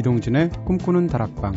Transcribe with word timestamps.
이동진의 0.00 0.48
꿈꾸는 0.64 1.08
다락방. 1.08 1.52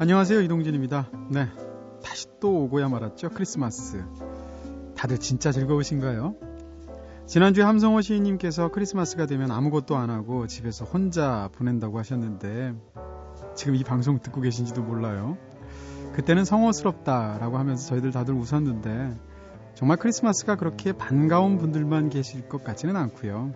안녕하세요. 0.00 0.40
이동진입니다. 0.40 1.08
네. 1.30 1.46
다시 2.02 2.26
또 2.40 2.64
오고야 2.64 2.88
말았죠. 2.88 3.28
크리스마스. 3.28 4.04
다들 4.96 5.18
진짜 5.18 5.52
즐거우신가요? 5.52 6.49
지난주에 7.30 7.62
함성호 7.62 8.00
시인님께서 8.00 8.72
크리스마스가 8.72 9.26
되면 9.26 9.52
아무것도 9.52 9.96
안 9.96 10.10
하고 10.10 10.48
집에서 10.48 10.84
혼자 10.84 11.48
보낸다고 11.52 11.96
하셨는데 11.96 12.74
지금 13.54 13.76
이 13.76 13.84
방송 13.84 14.18
듣고 14.18 14.40
계신지도 14.40 14.82
몰라요. 14.82 15.38
그때는 16.12 16.44
성호스럽다라고 16.44 17.56
하면서 17.56 17.86
저희들 17.86 18.10
다들 18.10 18.34
웃었는데 18.34 19.16
정말 19.74 19.98
크리스마스가 19.98 20.56
그렇게 20.56 20.90
반가운 20.90 21.56
분들만 21.58 22.08
계실 22.08 22.48
것 22.48 22.64
같지는 22.64 22.96
않고요. 22.96 23.52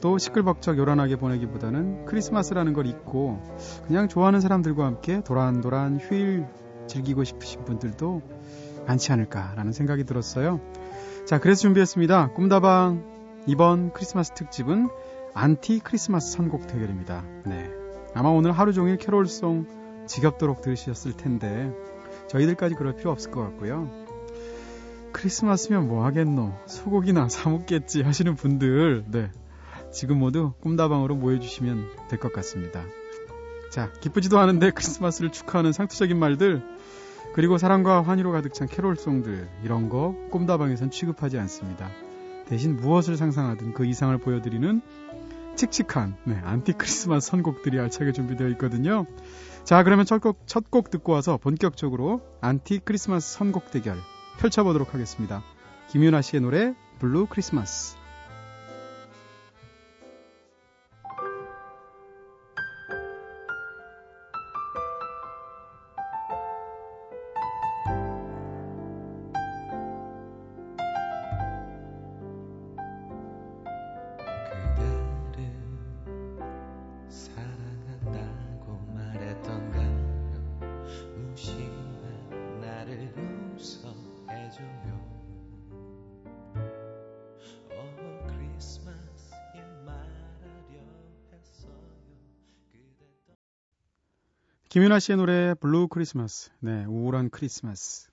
또 0.00 0.18
시끌벅적 0.18 0.76
요란하게 0.76 1.14
보내기보다는 1.14 2.06
크리스마스라는 2.06 2.72
걸 2.72 2.86
잊고 2.86 3.40
그냥 3.86 4.08
좋아하는 4.08 4.40
사람들과 4.40 4.84
함께 4.84 5.22
도란도란 5.22 6.00
휴일 6.00 6.44
즐기고 6.88 7.22
싶으신 7.22 7.64
분들도 7.64 8.20
많지 8.86 9.12
않을까라는 9.12 9.72
생각이 9.72 10.04
들었어요. 10.04 10.60
자, 11.26 11.38
그래서 11.38 11.62
준비했습니다. 11.62 12.32
꿈다방 12.32 13.04
이번 13.46 13.92
크리스마스 13.92 14.32
특집은 14.32 14.88
안티 15.34 15.80
크리스마스 15.80 16.32
선곡 16.32 16.66
대결입니다. 16.66 17.24
네. 17.46 17.70
아마 18.14 18.28
오늘 18.30 18.52
하루 18.52 18.72
종일 18.72 18.96
캐롤송 18.96 20.04
지겹도록 20.06 20.60
들으셨을 20.62 21.16
텐데 21.16 21.72
저희들까지 22.28 22.74
그럴 22.74 22.96
필요 22.96 23.10
없을 23.10 23.30
것 23.30 23.40
같고요. 23.42 23.88
크리스마스면 25.12 25.88
뭐 25.88 26.04
하겠노? 26.04 26.52
소고기나 26.66 27.28
사 27.30 27.50
먹겠지 27.50 28.02
하시는 28.02 28.34
분들, 28.34 29.04
네. 29.08 29.30
지금 29.92 30.18
모두 30.18 30.52
꿈다방으로 30.60 31.16
모여주시면 31.16 32.08
될 32.08 32.18
것 32.20 32.32
같습니다. 32.32 32.84
자, 33.70 33.90
기쁘지도 34.00 34.38
않은데 34.38 34.70
크리스마스를 34.70 35.30
축하하는 35.32 35.72
상투적인 35.72 36.18
말들, 36.18 36.62
그리고 37.32 37.58
사랑과 37.58 38.02
환희로 38.02 38.32
가득 38.32 38.52
찬 38.54 38.66
캐롤송들, 38.66 39.48
이런 39.64 39.88
거 39.88 40.16
꿈다방에선 40.30 40.90
취급하지 40.90 41.38
않습니다. 41.38 41.88
대신 42.46 42.76
무엇을 42.76 43.16
상상하든 43.16 43.72
그 43.72 43.86
이상을 43.86 44.16
보여드리는 44.18 44.82
칙칙한, 45.54 46.16
네, 46.24 46.40
안티 46.42 46.72
크리스마스 46.72 47.30
선곡들이 47.30 47.78
알차게 47.78 48.12
준비되어 48.12 48.48
있거든요. 48.50 49.06
자, 49.64 49.82
그러면 49.84 50.06
첫 50.06 50.20
곡, 50.20 50.46
첫 50.46 50.70
곡 50.70 50.90
듣고 50.90 51.12
와서 51.12 51.36
본격적으로 51.36 52.22
안티 52.40 52.80
크리스마스 52.84 53.34
선곡 53.34 53.70
대결 53.70 53.96
펼쳐보도록 54.40 54.94
하겠습니다. 54.94 55.42
김윤아 55.90 56.22
씨의 56.22 56.40
노래, 56.40 56.74
Blue 56.98 57.26
Christmas. 57.28 57.99
김윤아 94.70 95.00
씨의 95.00 95.16
노래 95.16 95.54
Blue 95.54 95.88
Christmas. 95.88 96.50
네, 96.60 96.84
우울한 96.84 97.30
크리스마스. 97.30 98.08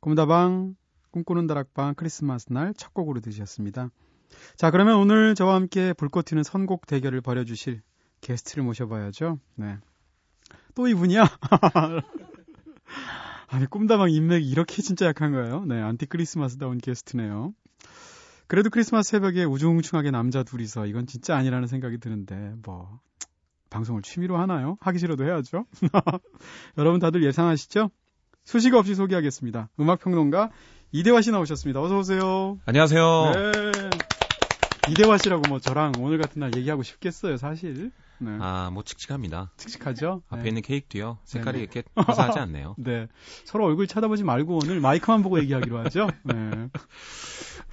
꿈다방 0.00 0.74
꿈꾸는 1.12 1.46
다락방 1.46 1.94
크리스마스 1.94 2.52
날 2.52 2.74
첫 2.76 2.92
곡으로 2.92 3.20
들으셨습니다. 3.20 3.90
자, 4.56 4.72
그러면 4.72 4.96
오늘 4.96 5.36
저와 5.36 5.54
함께 5.54 5.92
불꽃 5.92 6.24
튀는 6.24 6.42
선곡 6.42 6.88
대결을 6.88 7.20
벌여주실 7.20 7.80
게스트를 8.22 8.64
모셔봐야죠. 8.64 9.38
네. 9.54 9.78
또 10.74 10.88
이분이야? 10.88 11.22
아니, 13.46 13.66
꿈다방 13.66 14.10
인맥이 14.10 14.50
이렇게 14.50 14.82
진짜 14.82 15.06
약한 15.06 15.30
거예요? 15.30 15.64
네, 15.64 15.80
안티 15.80 16.06
크리스마스다운 16.06 16.78
게스트네요. 16.78 17.54
그래도 18.48 18.68
크리스마스 18.68 19.12
새벽에 19.12 19.44
우중충하게 19.44 20.10
남자 20.10 20.42
둘이서 20.42 20.86
이건 20.86 21.06
진짜 21.06 21.36
아니라는 21.36 21.68
생각이 21.68 21.98
드는데, 21.98 22.54
뭐, 22.64 22.98
방송을 23.74 24.02
취미로 24.02 24.36
하나요? 24.38 24.76
하기 24.80 25.00
싫어도 25.00 25.24
해야죠. 25.24 25.64
여러분 26.78 27.00
다들 27.00 27.24
예상하시죠? 27.24 27.90
수식 28.44 28.72
없이 28.74 28.94
소개하겠습니다. 28.94 29.68
음악평론가 29.80 30.50
이대화 30.92 31.20
씨 31.20 31.32
나오셨습니다. 31.32 31.82
어서 31.82 31.98
오세요. 31.98 32.60
안녕하세요. 32.66 33.32
네. 33.34 33.90
이대화 34.86 35.18
씨라고 35.18 35.42
뭐 35.48 35.58
저랑 35.58 35.90
오늘 35.98 36.18
같은 36.18 36.38
날 36.38 36.52
얘기하고 36.54 36.84
싶겠어요, 36.84 37.36
사실. 37.36 37.90
네. 38.18 38.36
아, 38.38 38.70
뭐 38.72 38.84
칙칙합니다. 38.84 39.50
칙칙하죠? 39.56 40.22
앞에 40.28 40.42
네. 40.42 40.48
있는 40.50 40.62
케이크도요. 40.62 41.18
색깔이 41.24 41.58
네네. 41.58 41.62
이렇게 41.62 41.82
화사하지 41.96 42.38
않네요. 42.38 42.76
네. 42.78 43.08
서로 43.44 43.64
얼굴 43.64 43.88
쳐다보지 43.88 44.22
말고 44.22 44.60
오늘 44.62 44.78
마이크만 44.78 45.22
보고 45.24 45.40
얘기하기로 45.40 45.78
하죠. 45.78 46.06
네. 46.22 46.68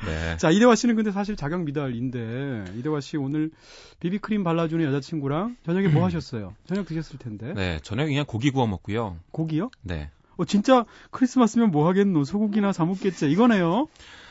네. 0.05 0.37
자, 0.37 0.49
이대화 0.49 0.75
씨는 0.75 0.95
근데 0.95 1.11
사실 1.11 1.35
자격 1.35 1.63
미달인데 1.63 2.65
이대화 2.77 2.99
씨 3.01 3.17
오늘 3.17 3.51
비비크림 3.99 4.43
발라주는 4.43 4.83
여자친구랑 4.85 5.57
저녁에 5.65 5.87
뭐 5.89 6.05
하셨어요? 6.05 6.55
저녁 6.65 6.85
드셨을 6.87 7.19
텐데. 7.19 7.53
네, 7.53 7.79
저녁에 7.83 8.09
그냥 8.09 8.25
고기 8.25 8.49
구워 8.51 8.67
먹고요. 8.67 9.17
고기요? 9.31 9.69
네. 9.81 10.09
어, 10.37 10.45
진짜 10.45 10.85
크리스마스면 11.11 11.71
뭐 11.71 11.87
하겠노? 11.87 12.23
소고기나 12.23 12.73
사 12.73 12.85
먹겠지. 12.85 13.29
이거네요. 13.29 13.87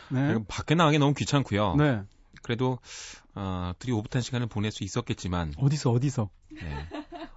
네. 0.09 0.39
밖에 0.49 0.75
나가기 0.75 0.99
너무 0.99 1.15
귀찮고요. 1.15 1.77
네. 1.77 2.03
그래도 2.43 2.79
어, 3.35 3.73
둘이 3.79 3.93
오붓한 3.93 4.23
시간을 4.23 4.49
보낼 4.49 4.73
수 4.73 4.83
있었겠지만 4.83 5.55
어디서 5.57 5.93
어디서? 5.93 6.31
네. 6.51 6.87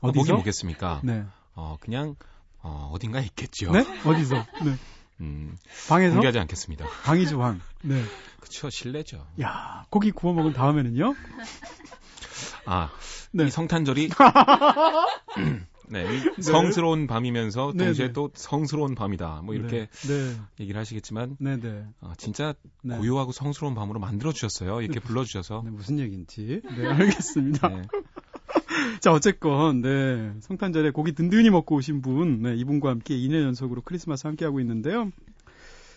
어, 0.02 0.08
어디서? 0.08 0.20
목이 0.20 0.32
뭐겠습니까? 0.32 1.02
네. 1.04 1.24
어, 1.54 1.78
그냥 1.80 2.16
어, 2.62 2.90
어딘가에 2.94 3.24
있겠죠. 3.26 3.72
네? 3.72 3.86
어디서? 4.06 4.36
네. 4.66 4.76
음, 5.22 5.56
방에서 5.88 6.14
공개하지 6.14 6.40
않겠습니다. 6.40 6.86
방이죠, 7.04 7.38
방. 7.38 7.62
네. 7.82 8.02
그쵸, 8.40 8.70
실내죠. 8.70 9.26
야, 9.42 9.86
고기 9.90 10.12
구워 10.12 10.34
먹은 10.34 10.54
다음에는요? 10.54 11.16
아, 12.66 12.90
네. 13.32 13.46
이 13.46 13.50
성탄절이 13.50 14.10
네, 15.88 16.04
네, 16.04 16.42
성스러운 16.42 17.08
밤이면서 17.08 17.74
네, 17.76 17.86
동시에 17.86 18.08
네. 18.08 18.14
또 18.14 18.32
성스러운 18.34 18.96
밤이다. 18.96 19.42
뭐 19.44 19.54
이렇게 19.54 19.88
네. 20.08 20.08
네. 20.08 20.36
얘기를 20.62 20.80
하시겠지만 20.80 21.38
어, 22.02 22.14
진짜 22.18 22.54
고요하고 22.82 23.32
성스러운 23.32 23.76
밤으로 23.76 24.00
만들어 24.00 24.32
주셨어요. 24.32 24.82
이렇게 24.82 25.00
불러 25.00 25.24
주셔서 25.24 25.62
무슨 25.62 26.00
얘기인지 26.00 26.62
네, 26.78 26.88
알겠습니다. 26.88 27.70
자, 29.02 29.12
어쨌건, 29.12 29.82
네. 29.82 30.34
성탄절에 30.42 30.92
고기 30.92 31.14
든든히 31.14 31.50
먹고 31.50 31.76
오신 31.76 32.02
분, 32.02 32.42
네, 32.42 32.56
이분과 32.56 32.90
함께 32.90 33.16
2년 33.16 33.44
연속으로 33.44 33.82
크리스마스 33.82 34.28
함께하고 34.28 34.60
있는데요. 34.62 35.12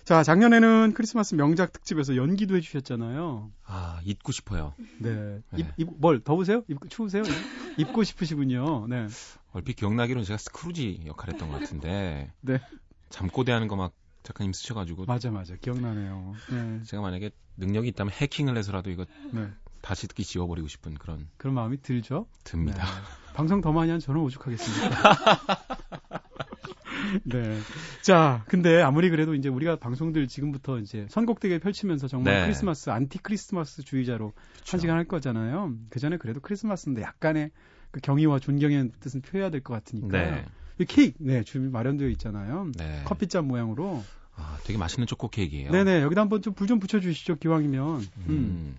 자, 0.04 0.22
작년에는 0.22 0.92
크리스마스 0.94 1.34
명작 1.34 1.72
특집에서 1.72 2.14
연기도 2.16 2.56
해주셨잖아요. 2.56 3.50
아, 3.64 4.00
잊고 4.04 4.30
싶어요. 4.30 4.72
네. 5.00 5.40
네. 5.50 5.58
입, 5.58 5.66
입, 5.78 5.88
뭘, 6.00 6.20
더우세요? 6.20 6.62
입, 6.68 6.78
추우세요? 6.88 7.24
입고 7.76 8.04
싶으시군요. 8.04 8.86
네. 8.88 9.08
얼핏 9.52 9.74
기억나기로는 9.76 10.24
제가 10.24 10.36
스크루지 10.38 11.02
역할 11.06 11.32
했던 11.32 11.50
것 11.50 11.60
같은데. 11.60 12.32
네. 12.40 12.60
잠꼬대 13.10 13.50
하는 13.52 13.66
거 13.68 13.76
막 13.76 13.92
작가님 14.22 14.52
쓰셔가지고. 14.52 15.04
맞아, 15.06 15.30
맞아. 15.30 15.54
기억나네요. 15.56 16.34
네. 16.50 16.80
제가 16.84 17.00
만약에 17.00 17.30
능력이 17.56 17.88
있다면 17.88 18.12
해킹을 18.12 18.56
해서라도 18.56 18.90
이거 18.90 19.06
네. 19.32 19.48
다시 19.86 20.08
듣기 20.08 20.24
지워버리고 20.24 20.66
싶은 20.66 20.94
그런. 20.94 21.28
그런 21.36 21.54
마음이 21.54 21.80
들죠? 21.80 22.26
듭니다. 22.42 22.84
네. 22.84 22.90
방송 23.34 23.60
더 23.60 23.70
많이 23.70 23.88
한 23.92 24.00
저는 24.00 24.20
오죽하겠습니다. 24.20 24.90
네. 27.22 27.60
자, 28.02 28.42
근데 28.48 28.82
아무리 28.82 29.10
그래도 29.10 29.36
이제 29.36 29.48
우리가 29.48 29.76
방송들 29.76 30.26
지금부터 30.26 30.80
이제 30.80 31.06
선곡 31.08 31.33
대결 31.33 31.60
펼치면서 31.60 32.08
정말 32.08 32.34
네. 32.34 32.42
크리스마스 32.42 32.90
안티 32.90 33.18
크리스마스 33.18 33.84
주의자로 33.84 34.32
그쵸. 34.56 34.72
한 34.72 34.80
시간 34.80 34.96
할 34.96 35.04
거잖아요. 35.04 35.72
그 35.88 36.00
전에 36.00 36.16
그래도 36.16 36.40
크리스마스인데 36.40 37.02
약간의 37.02 37.52
그 37.92 38.00
경의와 38.00 38.40
존경의 38.40 38.90
뜻은 38.98 39.22
표해야 39.22 39.50
될 39.50 39.62
것 39.62 39.72
같으니까. 39.74 40.08
네. 40.08 40.44
이 40.80 40.84
케이크, 40.84 41.16
네, 41.20 41.44
준비 41.44 41.70
마련되어 41.70 42.08
있잖아요. 42.08 42.72
네. 42.76 43.02
커피잔 43.04 43.46
모양으로. 43.46 44.02
아, 44.34 44.58
되게 44.64 44.80
맛있는 44.80 45.06
초코 45.06 45.28
케이크예요. 45.28 45.70
네네. 45.70 46.02
여기다 46.02 46.22
한번 46.22 46.42
좀 46.42 46.54
불좀 46.54 46.80
붙여주시죠. 46.80 47.36
기왕이면. 47.36 48.00
음. 48.00 48.24
음. 48.28 48.76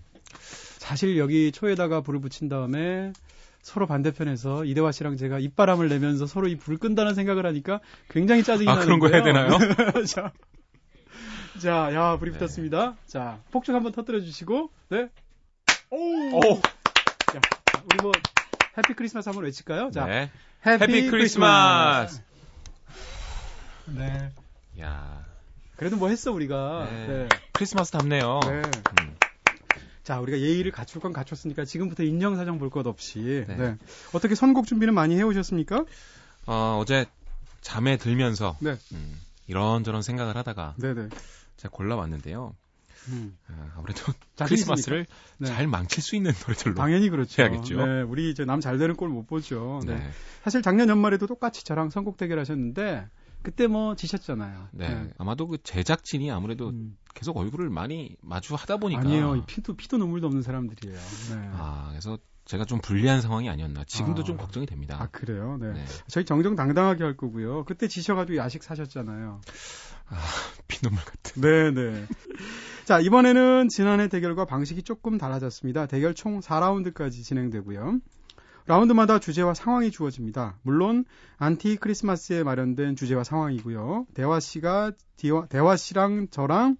사실 0.78 1.18
여기 1.18 1.52
초에다가 1.52 2.00
불을 2.00 2.20
붙인 2.20 2.48
다음에 2.48 3.12
서로 3.60 3.86
반대편에서 3.86 4.64
이대화 4.64 4.92
씨랑 4.92 5.16
제가 5.16 5.38
입바람을 5.40 5.88
내면서 5.88 6.26
서로 6.26 6.48
이 6.48 6.56
불을 6.56 6.78
끈다는 6.78 7.14
생각을 7.14 7.44
하니까 7.44 7.80
굉장히 8.08 8.42
짜증이 8.42 8.68
아, 8.68 8.76
나는데요. 8.76 8.98
그런 8.98 9.00
거 9.00 9.14
해야 9.14 9.22
되나요? 9.22 9.58
자, 10.06 10.32
자, 11.60 11.94
야 11.94 12.16
불이 12.16 12.32
네. 12.32 12.38
붙었습니다. 12.38 12.96
자, 13.06 13.40
폭죽 13.50 13.74
한번 13.74 13.92
터뜨려 13.92 14.20
주시고, 14.20 14.70
네. 14.90 15.08
오. 15.90 16.36
오. 16.36 16.60
자, 17.32 17.40
우리 17.84 18.02
뭐 18.02 18.12
해피 18.78 18.94
크리스마스 18.94 19.28
한번 19.28 19.44
외칠까요? 19.44 19.90
자, 19.90 20.06
네. 20.06 20.30
해피, 20.64 20.82
해피 20.84 21.10
크리스마스. 21.10 22.22
네. 23.86 24.30
야. 24.80 25.24
그래도 25.76 25.96
뭐 25.96 26.08
했어 26.08 26.32
우리가. 26.32 26.88
네. 26.90 27.06
네. 27.06 27.28
크리스마스 27.52 27.90
답네요. 27.90 28.40
네. 28.44 28.62
음. 29.00 29.16
자, 30.08 30.20
우리가 30.20 30.38
예의를 30.40 30.72
갖출 30.72 31.02
건 31.02 31.12
갖췄으니까 31.12 31.66
지금부터 31.66 32.02
인정사정 32.02 32.58
볼 32.58 32.70
것 32.70 32.86
없이. 32.86 33.44
네. 33.46 33.56
네. 33.56 33.76
어떻게 34.14 34.34
선곡 34.34 34.66
준비는 34.66 34.94
많이 34.94 35.16
해오셨습니까? 35.16 35.84
어, 36.46 36.78
어제 36.80 37.04
잠에 37.60 37.98
들면서 37.98 38.56
네. 38.60 38.78
음, 38.92 39.20
이런저런 39.48 40.00
생각을 40.00 40.34
하다가 40.38 40.76
네네. 40.78 41.10
제가 41.58 41.70
골라왔는데요. 41.72 42.54
음. 43.08 43.36
아, 43.48 43.72
아무래도 43.76 44.00
크리스마스를 44.48 45.04
네. 45.36 45.46
잘 45.46 45.66
망칠 45.66 46.02
수 46.02 46.16
있는 46.16 46.32
노래들로 46.40 46.74
당연히 46.74 47.10
그렇죠. 47.10 47.42
해야겠죠. 47.42 47.76
네, 47.84 48.00
우리 48.00 48.30
이제 48.30 48.46
남 48.46 48.60
잘 48.62 48.78
되는 48.78 48.96
꼴 48.96 49.10
못 49.10 49.26
보죠. 49.26 49.80
네. 49.84 49.96
네. 49.96 50.10
사실 50.42 50.62
작년 50.62 50.88
연말에도 50.88 51.26
똑같이 51.26 51.66
저랑 51.66 51.90
선곡 51.90 52.16
대결하셨는데 52.16 53.06
그때 53.42 53.66
뭐 53.66 53.94
지셨잖아요. 53.94 54.68
네. 54.72 54.88
네. 54.88 55.10
아마도 55.18 55.46
그 55.46 55.58
제작진이 55.62 56.30
아무래도 56.30 56.70
음. 56.70 56.96
계속 57.14 57.36
얼굴을 57.36 57.70
많이 57.70 58.16
마주하다 58.22 58.78
보니까 58.78 59.00
아니에요. 59.00 59.44
피도 59.46 59.74
피도 59.76 59.98
눈물도 59.98 60.26
없는 60.26 60.42
사람들이에요. 60.42 60.96
네. 60.96 61.50
아, 61.52 61.88
그래서 61.90 62.18
제가 62.44 62.64
좀 62.64 62.80
불리한 62.80 63.20
상황이 63.20 63.48
아니었나. 63.50 63.84
지금도 63.84 64.22
아, 64.22 64.24
좀 64.24 64.36
걱정이 64.36 64.66
됩니다. 64.66 64.96
아, 65.00 65.06
그래요? 65.08 65.58
네. 65.60 65.72
네. 65.72 65.84
저희 66.08 66.24
정정당당하게 66.24 67.04
할 67.04 67.16
거고요. 67.16 67.64
그때 67.64 67.88
지셔가지고 67.88 68.38
야식 68.38 68.62
사셨잖아요. 68.62 69.40
아, 70.06 70.16
피눈물 70.66 71.02
같은. 71.04 71.42
네네. 71.42 72.06
자, 72.86 73.00
이번에는 73.00 73.68
지난해 73.68 74.08
대결과 74.08 74.46
방식이 74.46 74.82
조금 74.82 75.18
달라졌습니다. 75.18 75.86
대결 75.86 76.14
총 76.14 76.40
4라운드까지 76.40 77.22
진행되고요. 77.22 78.00
라운드마다 78.68 79.18
주제와 79.18 79.54
상황이 79.54 79.90
주어집니다. 79.90 80.58
물론 80.62 81.06
안티 81.38 81.76
크리스마스에 81.76 82.42
마련된 82.42 82.96
주제와 82.96 83.24
상황이고요. 83.24 84.06
대화 84.14 84.38
씨가 84.40 84.92
대화 85.48 85.76
씨랑 85.76 86.28
저랑 86.30 86.76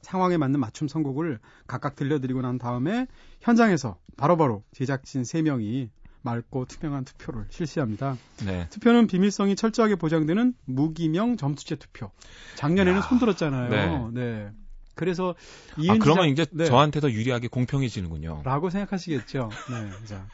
상황에 0.00 0.36
맞는 0.36 0.60
맞춤 0.60 0.86
선곡을 0.86 1.40
각각 1.66 1.96
들려드리고 1.96 2.40
난 2.42 2.58
다음에 2.58 3.08
현장에서 3.40 3.98
바로바로 4.16 4.54
바로 4.54 4.64
제작진 4.72 5.22
3명이 5.22 5.90
맑고 6.22 6.66
투명한 6.66 7.04
투표를 7.04 7.46
실시합니다. 7.50 8.16
네. 8.46 8.68
투표는 8.70 9.08
비밀성이 9.08 9.56
철저하게 9.56 9.96
보장되는 9.96 10.54
무기명 10.66 11.36
점수제 11.36 11.76
투표. 11.76 12.12
작년에는 12.54 12.98
야, 12.98 13.02
손 13.02 13.18
들었잖아요. 13.18 13.70
네. 13.70 14.10
네. 14.12 14.50
그래서 14.94 15.34
아, 15.88 15.98
그러면 16.00 16.28
이제 16.28 16.46
네. 16.50 16.66
저한테 16.66 17.00
더 17.00 17.10
유리하게 17.10 17.48
공평해지는군요. 17.48 18.42
라고 18.44 18.70
생각하시겠죠. 18.70 19.50
네. 19.70 20.06
자. 20.06 20.26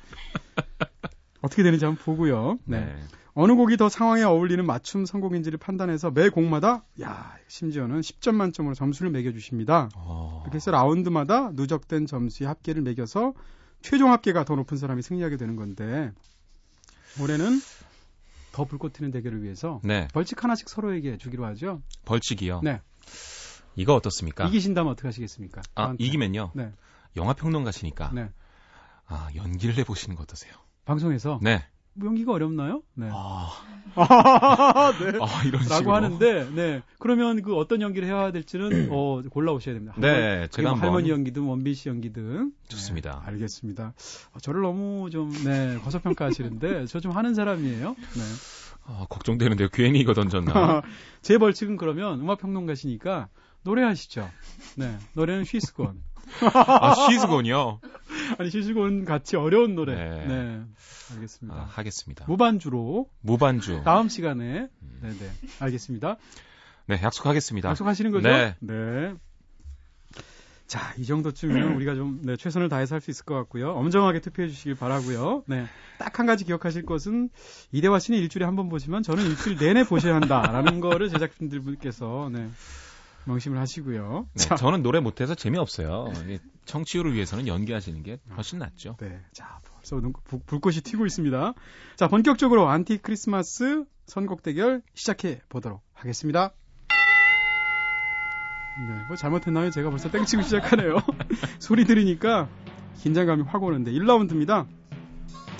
어떻게 1.40 1.62
되는지 1.62 1.84
한번 1.84 2.05
보고요. 2.05 2.58
네. 2.64 2.81
네. 2.81 2.96
어느 3.34 3.55
곡이 3.55 3.76
더 3.76 3.88
상황에 3.88 4.25
어울리는 4.25 4.66
맞춤 4.66 5.06
선곡인지를 5.06 5.58
판단해서 5.58 6.10
매 6.10 6.28
곡마다 6.28 6.84
야 7.00 7.37
심지어는 7.46 8.00
10점 8.00 8.34
만점으로 8.34 8.75
점수를 8.75 9.12
매겨주십니다. 9.12 9.90
어... 9.94 10.40
이렇게 10.43 10.56
해서 10.56 10.72
라운드마다 10.72 11.52
누적된 11.52 12.06
점수의 12.06 12.49
합계를 12.49 12.82
매겨서 12.82 13.34
최종 13.81 14.10
합계가 14.10 14.44
더 14.44 14.56
높은 14.56 14.76
사람이 14.76 15.02
승리하게 15.02 15.37
되는 15.37 15.55
건데 15.55 16.10
올해는 17.20 17.60
더 18.50 18.64
불꽃 18.64 18.93
튀는 18.94 19.12
대결을 19.12 19.44
위해서 19.44 19.81
네. 19.84 20.08
벌칙 20.12 20.43
하나씩 20.43 20.69
서로에게 20.69 21.16
주기로 21.19 21.44
하죠. 21.46 21.81
벌칙이요? 22.06 22.62
네. 22.64 22.81
이거 23.78 23.94
어떻습니까? 23.94 24.46
이기신다면 24.48 24.92
어떻게 24.92 25.06
하시겠습니까? 25.08 25.60
아, 25.75 25.82
저한테. 25.84 26.04
이기면요? 26.04 26.50
네. 26.54 26.72
영화 27.16 27.32
평론가시니까 27.32 28.10
네. 28.12 28.28
아, 29.06 29.28
연기를 29.36 29.76
해 29.78 29.84
보시는 29.84 30.16
거 30.16 30.22
어떠세요? 30.25 30.52
방송에서? 30.84 31.38
네. 31.42 31.64
뭐 31.94 32.08
연기가 32.08 32.32
어렵나요? 32.32 32.82
네. 32.94 33.08
아, 33.12 33.50
네. 35.00 35.19
아 35.20 35.42
이런 35.44 35.62
식으로. 35.62 35.78
라고 35.78 35.94
하는데, 35.94 36.50
네. 36.54 36.82
그러면 36.98 37.40
그 37.42 37.56
어떤 37.56 37.80
연기를 37.80 38.06
해야 38.08 38.30
될지는, 38.30 38.88
어, 38.92 39.22
골라오셔야 39.30 39.75
됩니다. 39.75 39.94
네. 39.98 40.46
제가 40.48 40.70
뭐 40.72 40.81
할머니 40.81 41.10
연기든 41.10 41.42
원빈 41.42 41.74
씨 41.74 41.88
연기든. 41.88 42.52
좋습니다. 42.69 43.22
네, 43.24 43.32
알겠습니다. 43.32 43.94
어, 44.32 44.38
저를 44.40 44.62
너무 44.62 45.08
좀, 45.10 45.31
네, 45.44 45.78
거서평가하시는데, 45.84 46.86
저 46.86 47.00
좀 47.00 47.12
하는 47.12 47.34
사람이에요. 47.34 47.90
네. 47.94 48.22
아, 48.86 49.06
걱정되는데요. 49.08 49.69
괜히 49.72 49.98
이거 50.00 50.14
던졌나. 50.14 50.82
제 51.22 51.38
벌칙은 51.38 51.76
그러면 51.76 52.20
음악평론가시니까 52.20 53.28
노래하시죠. 53.62 54.31
네. 54.76 54.96
노래는 55.14 55.44
쉬스곤. 55.44 56.02
아, 56.55 56.94
쉬스곤이요? 57.10 57.81
아니, 58.38 58.50
쉬스곤 58.50 59.05
같이 59.05 59.37
어려운 59.37 59.75
노래. 59.75 59.94
네. 59.94 60.26
네. 60.26 60.62
알겠습니다. 61.14 61.58
아, 61.58 61.64
하겠습니다. 61.70 62.25
무반주로. 62.28 63.08
무반주. 63.20 63.82
다음 63.84 64.08
시간에. 64.08 64.69
음. 64.82 64.99
네네. 65.02 65.31
알겠습니다. 65.60 66.16
네, 66.87 67.00
약속하겠습니다. 67.02 67.70
약속하시는 67.70 68.10
거죠? 68.10 68.28
네. 68.28 68.55
네. 68.60 69.14
자, 70.66 70.93
이 70.99 71.06
정도쯤이면 71.06 71.72
우리가 71.76 71.94
좀 71.94 72.20
네, 72.22 72.37
최선을 72.37 72.69
다해서 72.69 72.94
할 72.94 73.00
수 73.00 73.10
있을 73.10 73.25
것 73.25 73.34
같고요. 73.37 73.72
엄정하게 73.72 74.20
투표해 74.20 74.49
주시길 74.49 74.75
바라고요. 74.75 75.44
네. 75.46 75.66
딱 75.99 76.19
한 76.19 76.26
가지 76.26 76.44
기억하실 76.44 76.84
것은 76.84 77.31
이대화 77.72 77.99
씨는 77.99 78.19
일주일에 78.20 78.44
한 78.44 78.55
번 78.55 78.69
보시면 78.69 79.02
저는 79.02 79.25
일주일 79.25 79.56
내내 79.56 79.84
보셔야 79.84 80.14
한다라는 80.16 80.81
거를 80.81 81.08
제작진들분께서 81.08 82.28
네. 82.32 82.50
명심을 83.28 83.58
하시고요. 83.58 84.26
네, 84.34 84.44
자. 84.44 84.56
저는 84.56 84.82
노래 84.82 85.00
못해서 85.00 85.34
재미없어요. 85.34 86.12
청취율을 86.64 87.14
위해서는 87.14 87.46
연기하시는 87.46 88.02
게 88.02 88.19
훨씬 88.36 88.58
낫죠. 88.58 88.96
네. 89.00 89.20
자, 89.32 89.60
벌써 89.72 90.00
불꽃이 90.46 90.81
튀고 90.81 91.06
있습니다. 91.06 91.55
자, 91.96 92.08
본격적으로 92.08 92.69
안티 92.69 92.98
크리스마스 92.98 93.84
선곡 94.06 94.43
대결 94.43 94.82
시작해 94.94 95.41
보도록 95.48 95.82
하겠습니다. 95.94 96.53
네, 98.79 99.05
뭐 99.08 99.17
잘못했나요? 99.17 99.70
제가 99.70 99.91
벌써 99.91 100.10
땡치고 100.10 100.43
시작하네요. 100.43 100.98
소리 101.58 101.84
들으니까 101.84 102.48
긴장감이 102.98 103.43
확 103.43 103.62
오는데 103.62 103.91
1라운드입니다. 103.93 104.67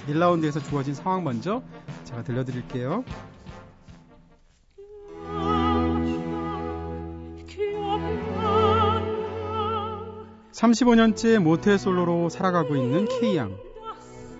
1라운드에서 0.07 0.64
주어진 0.64 0.95
상황 0.95 1.25
먼저 1.25 1.62
제가 2.04 2.23
들려드릴게요. 2.23 3.04
35년째 10.59 11.38
모태 11.38 11.79
솔로로 11.79 12.29
살아가고 12.29 12.75
있는 12.75 13.07
K양. 13.07 13.57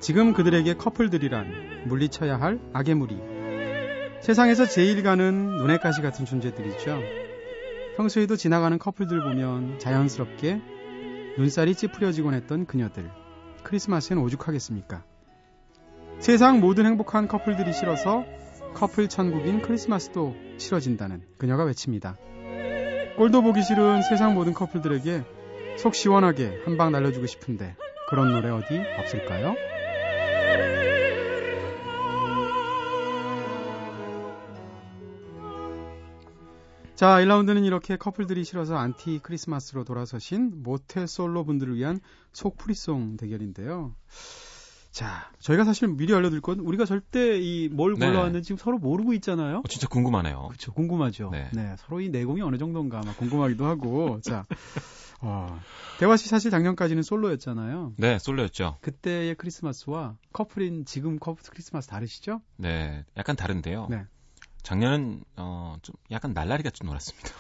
지금 0.01 0.33
그들에게 0.33 0.75
커플들이란 0.75 1.85
물리쳐야 1.87 2.41
할 2.41 2.59
악의 2.73 2.97
무리. 2.97 3.17
세상에서 4.21 4.67
제일 4.67 5.05
가는 5.05 5.57
눈의 5.59 5.79
가시 5.79 6.03
같은 6.03 6.25
존재들이죠. 6.25 6.99
평소에도 7.97 8.35
지나가는 8.35 8.77
커플들 8.79 9.23
보면 9.23 9.79
자연스럽게 9.79 10.61
눈살이 11.39 11.77
찌푸려지곤 11.77 12.35
했던 12.35 12.67
그녀들. 12.67 13.09
크리스마스엔 13.63 14.19
오죽하겠습니까? 14.19 15.05
세상 16.19 16.59
모든 16.59 16.87
행복한 16.87 17.29
커플들이 17.29 17.73
싫어서 17.73 18.25
커플 18.75 19.09
천국인 19.09 19.63
크리스마스도 19.63 20.35
싫어진다는 20.57 21.23
그녀가 21.39 21.63
외칩니다. 21.63 22.17
꼴도 23.17 23.43
보기 23.43 23.63
싫은 23.63 24.03
세상 24.03 24.35
모든 24.35 24.53
커플들에게 24.53 25.38
속 25.79 25.95
시원하게 25.95 26.61
한 26.65 26.77
방 26.77 26.93
날려주고 26.93 27.27
싶은데 27.27 27.75
그런 28.11 28.33
노래 28.33 28.51
어디 28.51 28.79
없을까요? 28.99 29.55
자, 36.95 37.19
1라운드는 37.21 37.65
이렇게 37.65 37.97
커플들이 37.97 38.43
싫어서 38.43 38.77
안티 38.77 39.21
크리스마스로 39.23 39.85
돌아서신 39.85 40.63
모태 40.65 41.07
솔로 41.07 41.45
분들을 41.45 41.77
위한 41.77 42.01
속풀이송 42.33 43.17
대결인데요. 43.17 43.95
자, 44.91 45.31
저희가 45.39 45.63
사실 45.63 45.87
미리 45.87 46.13
알려드릴 46.13 46.41
건 46.41 46.59
우리가 46.59 46.87
절대 46.87 47.39
이 47.39 47.48
뭘 47.48 47.95
네. 47.95 48.07
골라왔는지 48.07 48.49
지금 48.49 48.57
서로 48.59 48.79
모르고 48.79 49.13
있잖아요. 49.15 49.59
어, 49.59 49.63
진짜 49.69 49.87
궁금하네요. 49.87 50.49
그렇죠, 50.49 50.73
궁금하죠. 50.73 51.31
네. 51.31 51.49
네. 51.53 51.77
서로 51.79 52.01
이 52.01 52.09
내공이 52.09 52.43
어느 52.43 52.59
정도인가 52.59 53.01
막 53.05 53.17
궁금하기도 53.17 53.65
하고. 53.65 54.19
자, 54.23 54.45
어, 55.21 55.61
대화 55.99 56.17
씨 56.17 56.29
사실 56.29 56.51
작년까지는 56.51 57.03
솔로였잖아요. 57.03 57.95
네, 57.97 58.19
솔로였죠. 58.19 58.79
그때의 58.81 59.35
크리스마스와 59.35 60.17
커플인 60.33 60.85
지금 60.85 61.19
커플 61.19 61.43
크리스마스 61.51 61.89
다르시죠? 61.89 62.41
네, 62.57 63.05
약간 63.17 63.35
다른데요. 63.37 63.89
네. 63.91 64.05
작년은 64.63 65.25
어, 65.37 65.77
좀 65.83 65.95
약간 66.11 66.33
날라리 66.35 66.63
같이 66.63 66.85
놀았습니다. 66.85 67.31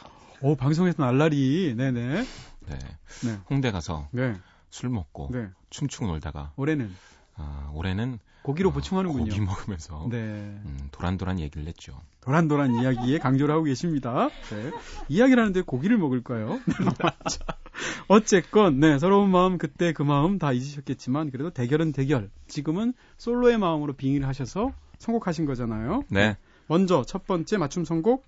오, 0.40 0.56
방송에서 0.56 1.02
날라리. 1.02 1.74
네네. 1.76 2.22
네. 2.60 2.78
네. 3.24 3.38
홍대 3.50 3.70
가서 3.70 4.08
네. 4.12 4.34
술 4.70 4.88
먹고 4.88 5.28
네. 5.32 5.48
춤추고 5.70 6.06
놀다가 6.06 6.52
올해는 6.56 6.94
아, 7.38 7.70
올해는 7.72 8.18
고기로 8.42 8.70
어, 8.70 8.72
보충하는군요. 8.72 9.24
고기 9.24 9.40
먹으면서 9.40 10.06
네. 10.10 10.16
음, 10.18 10.88
도란도란 10.92 11.38
얘기를 11.40 11.66
했죠. 11.66 12.00
도란도란 12.20 12.74
이야기에 12.74 13.18
강조를 13.18 13.54
하고 13.54 13.64
계십니다. 13.64 14.28
네. 14.50 14.70
이야기를 15.08 15.40
하는데 15.40 15.60
고기를 15.62 15.98
먹을까요? 15.98 16.60
어쨌건 18.08 18.80
네 18.80 18.98
서러운 18.98 19.30
마음 19.30 19.58
그때 19.58 19.92
그 19.92 20.02
마음 20.02 20.38
다 20.38 20.52
잊으셨겠지만 20.52 21.30
그래도 21.30 21.50
대결은 21.50 21.92
대결. 21.92 22.30
지금은 22.48 22.94
솔로의 23.18 23.58
마음으로 23.58 23.92
빙의를 23.94 24.26
하셔서 24.26 24.72
선곡하신 24.98 25.46
거잖아요. 25.46 26.04
네. 26.08 26.36
먼저 26.66 27.04
첫 27.06 27.26
번째 27.26 27.56
맞춤 27.58 27.84
선곡. 27.84 28.24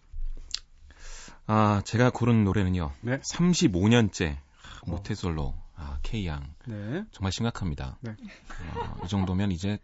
아 1.47 1.83
제가 1.85 2.11
고른 2.11 2.45
노래는요. 2.45 2.93
네. 3.01 3.19
35년째 3.21 4.37
모태솔로 4.87 5.55
아, 5.81 5.99
K양. 6.03 6.53
네. 6.67 7.05
정말 7.11 7.33
심각합니다. 7.33 7.97
네. 8.01 8.13
어, 8.77 8.97
이 9.05 9.09
정도면 9.09 9.51
이제 9.51 9.79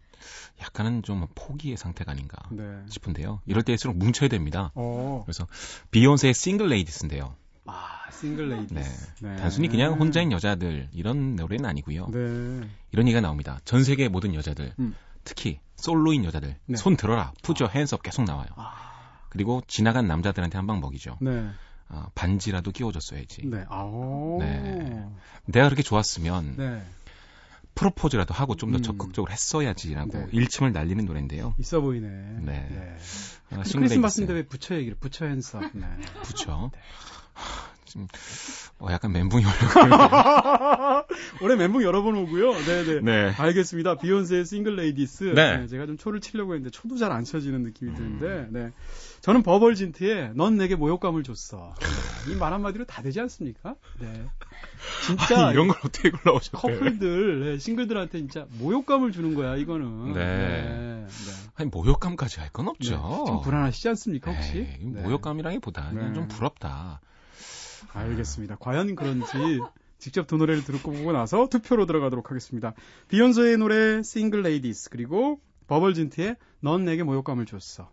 약간은 0.61 1.01
좀 1.03 1.25
포기의 1.35 1.75
상태가 1.77 2.11
아닌가 2.11 2.37
네. 2.51 2.63
싶은데요. 2.89 3.41
이럴 3.45 3.63
때일수록 3.63 3.97
뭉쳐야 3.97 4.29
됩니다. 4.29 4.71
오. 4.75 4.81
어. 4.81 5.23
그래서 5.25 5.47
비욘세의 5.91 6.33
Single 6.33 6.67
Ladies인데요. 6.67 7.35
아, 7.65 8.09
Single 8.11 8.49
Ladies. 8.49 8.73
네. 9.23 9.29
네. 9.29 9.35
단순히 9.37 9.67
그냥 9.67 9.93
혼자인 9.99 10.31
여자들 10.31 10.89
이런 10.93 11.35
노래는 11.35 11.65
아니고요. 11.65 12.07
네. 12.07 12.69
이런 12.91 13.07
얘기가 13.07 13.21
나옵니다. 13.21 13.59
전 13.65 13.83
세계 13.83 14.07
모든 14.07 14.33
여자들, 14.35 14.73
음. 14.79 14.95
특히 15.23 15.59
솔로인 15.75 16.23
여자들 16.25 16.55
네. 16.65 16.77
손 16.77 16.95
들어라, 16.95 17.33
푸죠, 17.43 17.65
아. 17.65 17.69
hands 17.69 17.93
up 17.93 18.03
계속 18.03 18.23
나와요. 18.25 18.47
아. 18.55 19.19
그리고 19.29 19.61
지나간 19.67 20.07
남자들한테 20.07 20.57
한 20.57 20.67
방 20.67 20.79
먹이죠. 20.79 21.17
네. 21.89 21.97
어, 21.97 22.09
반지라도 22.15 22.71
끼워줬어야지. 22.71 23.43
네. 23.45 23.65
네. 24.39 25.05
내가 25.45 25.67
그렇게 25.67 25.83
좋았으면 25.83 26.55
네. 26.57 26.83
프로포즈라도 27.75 28.33
하고 28.33 28.55
좀더 28.55 28.77
음. 28.77 28.81
적극적으로 28.81 29.31
했어야지라고 29.31 30.11
네. 30.11 30.27
일침을 30.31 30.73
날리는 30.73 31.05
노래인데요. 31.05 31.53
있어 31.59 31.79
보이네. 31.79 32.07
네. 32.07 32.67
네. 32.69 32.97
아, 33.51 33.63
크리스마스인데 33.63 34.33
왜 34.33 34.45
부처 34.45 34.75
얘기를 34.75 34.97
부처 34.99 35.25
hands 35.25 35.46
up. 35.46 35.59
네. 35.73 35.87
부처. 36.23 36.71
네. 36.73 36.79
지금 37.97 38.07
어, 38.79 38.87
약간 38.91 39.11
멘붕이 39.11 39.43
오려고. 39.43 41.03
올해 41.41 41.55
멘붕 41.55 41.81
여러 41.81 42.03
번 42.03 42.15
오고요. 42.15 42.53
네네. 42.53 42.99
네. 43.01 43.33
알겠습니다. 43.37 43.95
비욘세의 43.95 44.45
Single 44.45 44.75
Ladies. 44.75 45.23
네. 45.35 45.57
네. 45.57 45.67
제가 45.67 45.87
좀 45.87 45.97
초를 45.97 46.21
치려고 46.21 46.53
했는데 46.53 46.69
초도 46.69 46.95
잘 46.97 47.11
안 47.11 47.23
쳐지는 47.23 47.63
느낌이 47.63 47.95
드는데. 47.95 48.25
음. 48.27 48.47
네. 48.51 48.71
저는 49.21 49.41
버벌진트에 49.43 50.31
넌 50.35 50.57
내게 50.57 50.75
모욕감을 50.75 51.23
줬어. 51.23 51.73
이 52.29 52.35
말 52.35 52.53
한마디로 52.53 52.85
다 52.85 53.01
되지 53.01 53.19
않습니까? 53.21 53.75
네. 53.99 54.25
진짜. 55.05 55.47
아니, 55.47 55.53
이런 55.53 55.67
걸 55.69 55.77
어떻게 55.83 56.11
골라오셨어요? 56.11 56.61
커플들, 56.61 57.39
네, 57.45 57.57
싱글들한테 57.57 58.19
진짜 58.19 58.45
모욕감을 58.59 59.11
주는 59.11 59.33
거야, 59.33 59.55
이거는. 59.55 60.13
네. 60.13 60.19
네. 60.25 61.05
네. 61.07 61.33
아니, 61.55 61.69
모욕감까지 61.71 62.39
할 62.41 62.49
건 62.51 62.67
없죠. 62.67 62.91
네. 62.91 63.25
좀 63.31 63.41
불안하시지 63.41 63.89
않습니까, 63.89 64.31
혹시? 64.31 64.67
네. 64.81 65.01
모욕감이라기보다 65.01 65.89
그냥 65.89 66.13
좀 66.13 66.27
부럽다. 66.27 66.99
알겠습니다. 67.93 68.57
과연 68.59 68.95
그런지 68.95 69.61
직접 69.97 70.27
두 70.27 70.37
노래를 70.37 70.63
듣고 70.63 70.91
보고 70.91 71.11
나서 71.11 71.47
투표로 71.47 71.85
들어가도록 71.85 72.29
하겠습니다. 72.29 72.73
비욘세의 73.07 73.57
노래 73.57 74.03
Single 74.03 74.43
Ladies 74.43 74.89
그리고 74.89 75.39
버벌진트의 75.67 76.35
넌 76.61 76.85
내게 76.85 77.03
모욕감을 77.03 77.45
줬어. 77.45 77.91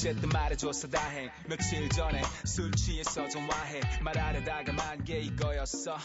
어쨌든 0.00 0.30
말해줘서 0.30 0.88
다행. 0.88 1.28
며칠 1.46 1.86
전에 1.90 2.22
술 2.46 2.70
취해서 2.72 3.28
전화해. 3.28 3.82
말하려다가 4.02 4.72
만 4.72 5.04
게 5.04 5.20
이거였어. 5.20 5.98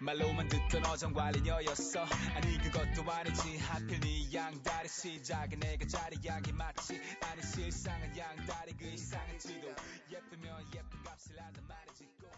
말로만 0.00 0.46
듣던 0.46 0.86
어정관리녀였어. 0.86 2.04
아니 2.36 2.58
그것도 2.58 3.10
아니지. 3.10 3.58
하필 3.58 3.98
네 3.98 4.32
양다리 4.32 4.88
시작에 4.88 5.56
내가 5.56 5.84
자리하기 5.84 6.52
맞지 6.52 7.00
아니 7.28 7.42
실상은 7.42 8.16
양다리 8.16 8.72
그 8.78 8.84
이상은지도 8.86 9.66
예쁘면 10.12 10.54
예쁜 10.72 11.02
값을 11.02 11.40
한단 11.42 11.64
말이지 11.68 12.06
꼭 12.20 12.30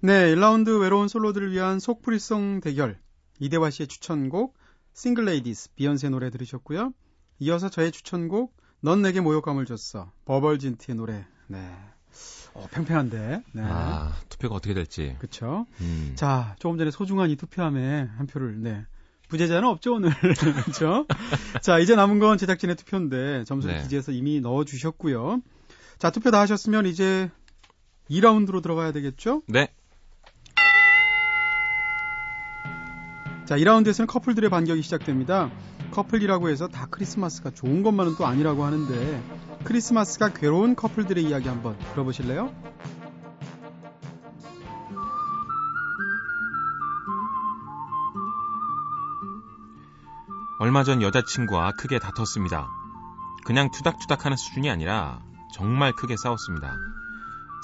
네, 0.00 0.34
1라운드 0.34 0.78
외로운 0.78 1.08
솔로들을 1.08 1.52
위한 1.52 1.80
속풀이송 1.80 2.60
대결. 2.60 3.00
이대화 3.38 3.70
씨의 3.70 3.86
추천곡 3.86 4.58
Single 4.92 5.24
Ladies 5.24 5.72
비욘세 5.74 6.10
노래 6.10 6.28
들으셨고요. 6.28 6.92
이어서 7.38 7.70
저의 7.70 7.92
추천곡 7.92 8.60
넌 8.82 9.00
내게 9.00 9.20
모욕감을 9.20 9.64
줬어. 9.64 10.10
버벌진트의 10.24 10.96
노래. 10.96 11.24
네. 11.46 11.70
어, 12.52 12.66
팽팽한데. 12.72 13.42
네. 13.52 13.62
아, 13.64 14.12
투표가 14.28 14.56
어떻게 14.56 14.74
될지. 14.74 15.14
그렇죠. 15.18 15.66
음. 15.80 16.12
자, 16.16 16.56
조금 16.58 16.78
전에 16.78 16.90
소중한 16.90 17.30
이 17.30 17.36
투표함에 17.36 18.08
한 18.16 18.26
표를 18.26 18.60
네. 18.60 18.84
부재자는 19.28 19.66
없죠, 19.68 19.94
오늘. 19.94 20.10
그렇죠? 20.36 21.06
자, 21.62 21.78
이제 21.78 21.94
남은 21.94 22.18
건 22.18 22.36
제작진의 22.38 22.74
투표인데 22.74 23.44
점수를 23.44 23.76
네. 23.76 23.82
기재해서 23.82 24.10
이미 24.10 24.40
넣어 24.40 24.64
주셨고요. 24.64 25.40
자, 25.98 26.10
투표 26.10 26.32
다 26.32 26.40
하셨으면 26.40 26.86
이제 26.86 27.30
2라운드로 28.10 28.62
들어가야 28.62 28.90
되겠죠? 28.90 29.42
네. 29.46 29.72
자, 33.46 33.56
2라운드에서는 33.56 34.08
커플들의 34.08 34.50
반격이 34.50 34.82
시작됩니다. 34.82 35.50
커플이라고 35.92 36.48
해서 36.48 36.66
다 36.66 36.86
크리스마스가 36.90 37.50
좋은 37.50 37.82
것만은 37.84 38.16
또 38.16 38.26
아니라고 38.26 38.64
하는데 38.64 39.22
크리스마스가 39.64 40.30
괴로운 40.30 40.74
커플들의 40.74 41.22
이야기 41.22 41.48
한번 41.48 41.78
들어보실래요? 41.92 42.52
얼마 50.58 50.84
전 50.84 51.02
여자친구와 51.02 51.72
크게 51.72 51.98
다퉜습니다. 51.98 52.68
그냥 53.44 53.70
투닥투닥 53.70 54.24
하는 54.24 54.36
수준이 54.36 54.70
아니라 54.70 55.20
정말 55.52 55.92
크게 55.92 56.16
싸웠습니다. 56.16 56.76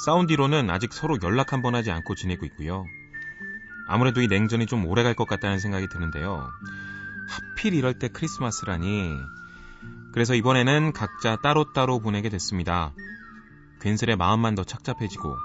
싸운 0.05 0.27
뒤로는 0.27 0.71
아직 0.71 0.93
서로 0.93 1.17
연락 1.23 1.53
한 1.53 1.63
번 1.63 1.75
하지 1.75 1.91
않고 1.91 2.15
지내고 2.15 2.45
있고요. 2.47 2.85
아무래도 3.89 4.21
이 4.21 4.27
냉전이 4.29 4.67
좀 4.67 4.85
오래 4.87 5.03
갈 5.03 5.15
것 5.15 5.27
같다는 5.29 5.59
생각이 5.61 5.89
드는데요. 5.89 6.51
하필 7.59 7.75
이럴 7.75 7.99
때 7.99 8.07
크리스마스라니. 8.07 9.17
그래서 10.13 10.37
이번에는 10.37 10.93
각자 10.93 11.35
따로따로 11.43 11.99
보내게 11.99 12.29
됐습니다. 12.29 12.93
괜스레 13.81 14.15
마음만 14.15 14.55
더 14.55 14.63
착잡해지고 14.63 15.37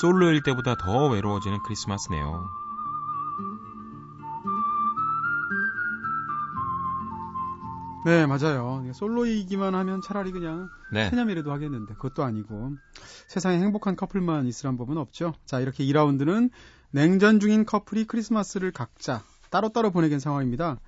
솔로일 0.00 0.42
때보다 0.42 0.76
더 0.76 1.06
외로워지는 1.06 1.58
크리스마스네요. 1.64 2.44
네, 8.04 8.26
맞아요. 8.26 8.84
솔로이기만 8.92 9.76
하면 9.76 10.02
차라리 10.02 10.32
그냥 10.32 10.68
네. 10.90 11.08
체념이라도 11.08 11.52
하겠는데 11.52 11.94
그것도 11.94 12.24
아니고 12.24 12.72
세상에 13.28 13.60
행복한 13.60 13.94
커플만 13.94 14.46
있으란 14.46 14.76
법은 14.76 14.96
없죠. 14.96 15.34
자, 15.46 15.60
이렇게 15.60 15.84
2라운드는 15.84 16.50
냉전 16.90 17.38
중인 17.38 17.64
커플이 17.64 18.06
크리스마스를 18.06 18.72
각자 18.72 19.22
따로따로 19.50 19.92
보내긴 19.92 20.18
상황입니다. 20.18 20.80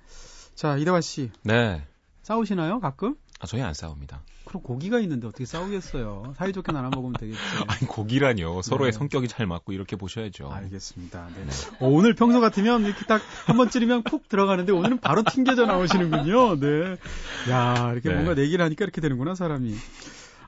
자, 0.57 0.75
이대화 0.77 1.01
씨. 1.01 1.29
네. 1.43 1.83
싸우시나요, 2.23 2.79
가끔? 2.79 3.15
아, 3.39 3.45
저희 3.45 3.61
안 3.61 3.75
싸웁니다. 3.75 4.23
그럼 4.45 4.63
고기가 4.63 4.99
있는데 5.01 5.27
어떻게 5.27 5.45
싸우겠어요? 5.45 6.33
사이좋게 6.35 6.71
나눠 6.71 6.89
먹으면 6.89 7.13
되겠죠. 7.13 7.37
아니, 7.67 7.81
고기라뇨. 7.87 8.63
서로의 8.63 8.91
네. 8.91 8.97
성격이 8.97 9.27
잘 9.27 9.45
맞고 9.45 9.71
이렇게 9.73 9.95
보셔야죠. 9.95 10.49
알겠습니다. 10.49 11.27
네. 11.35 11.45
네. 11.45 11.51
어, 11.85 11.87
오늘 11.89 12.15
평소 12.15 12.39
같으면 12.39 12.85
이렇게 12.85 13.05
딱 13.05 13.21
한 13.45 13.57
번 13.57 13.69
찌르면 13.69 14.01
푹 14.03 14.27
들어가는데 14.29 14.71
오늘은 14.71 14.99
바로 14.99 15.21
튕겨져 15.23 15.65
나오시는군요. 15.67 16.59
네. 16.59 16.97
야, 17.51 17.91
이렇게 17.93 18.09
네. 18.09 18.15
뭔가 18.15 18.33
내기를 18.33 18.65
하니까 18.65 18.83
이렇게 18.83 18.99
되는구나, 18.99 19.35
사람이. 19.35 19.75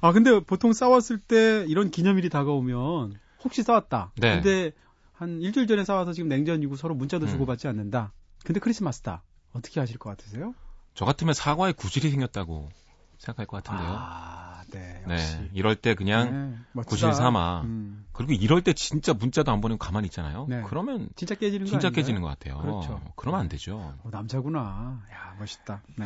아 0.01 0.11
근데 0.11 0.39
보통 0.39 0.73
싸웠을 0.73 1.19
때 1.19 1.65
이런 1.67 1.91
기념일이 1.91 2.29
다가오면 2.29 3.13
혹시 3.43 3.61
싸웠다. 3.63 4.11
네. 4.17 4.35
근데 4.35 4.71
한 5.13 5.41
일주일 5.41 5.67
전에 5.67 5.83
싸워서 5.83 6.13
지금 6.13 6.29
냉전이고 6.29 6.77
서로 6.77 6.95
문자도 6.95 7.25
음. 7.25 7.29
주고받지 7.29 7.67
않는다. 7.67 8.11
근데 8.43 8.59
크리스마스다. 8.59 9.21
어떻게 9.53 9.79
하실 9.79 9.97
것 9.97 10.09
같으세요? 10.11 10.53
저 10.93 11.05
같으면 11.05 11.33
사과에 11.33 11.71
구질이 11.71 12.09
생겼다고 12.09 12.69
생각할 13.17 13.45
것 13.45 13.63
같은데요. 13.63 13.95
아, 13.97 14.63
네, 14.71 15.03
네 15.07 15.13
역시. 15.13 15.35
네, 15.37 15.49
이럴 15.53 15.75
때 15.75 15.93
그냥 15.93 16.65
네, 16.73 16.81
구실 16.83 17.13
삼아. 17.13 17.61
음. 17.61 18.05
그리고 18.11 18.33
이럴 18.33 18.61
때 18.61 18.73
진짜 18.73 19.13
문자도 19.13 19.51
안 19.51 19.61
보내고 19.61 19.77
가만히 19.77 20.07
있잖아요. 20.07 20.45
네. 20.49 20.63
그러면 20.67 21.09
진짜 21.15 21.35
깨지는 21.35 21.65
거 21.65 21.69
진짜 21.69 21.89
깨지는 21.89 22.21
것 22.21 22.27
같아요. 22.27 22.59
그렇죠. 22.59 23.01
그러면 23.15 23.41
안 23.41 23.49
되죠. 23.49 23.95
어, 24.03 24.09
남자구나. 24.11 25.01
야, 25.11 25.35
멋있다. 25.39 25.81
네. 25.97 26.05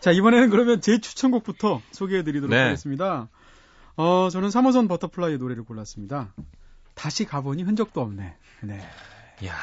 자, 0.00 0.12
이번에는 0.12 0.50
그러면 0.50 0.80
제 0.80 1.00
추천곡부터 1.00 1.82
소개해 1.92 2.22
드리도록 2.24 2.50
네. 2.50 2.62
하겠습니다. 2.62 3.28
어, 3.96 4.28
저는 4.30 4.48
3호선 4.48 4.88
버터플라이의 4.88 5.38
노래를 5.38 5.64
골랐습니다. 5.64 6.32
다시 6.94 7.24
가보니 7.24 7.62
흔적도 7.62 8.00
없네. 8.00 8.36
네. 8.62 8.80
야 9.46 9.54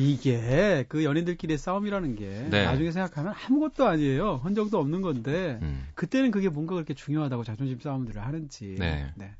이게 0.00 0.86
그 0.88 1.04
연인들끼리의 1.04 1.58
싸움이라는 1.58 2.16
게 2.16 2.46
네. 2.48 2.64
나중에 2.64 2.90
생각하면 2.90 3.34
아무것도 3.46 3.86
아니에요. 3.86 4.40
흔적도 4.42 4.78
없는 4.78 5.02
건데 5.02 5.58
음. 5.60 5.86
그때는 5.94 6.30
그게 6.30 6.48
뭔가 6.48 6.74
그렇게 6.74 6.94
중요하다고 6.94 7.44
자존심 7.44 7.78
싸움들을 7.80 8.24
하는지. 8.24 8.76
네. 8.78 9.12
네. 9.16 9.30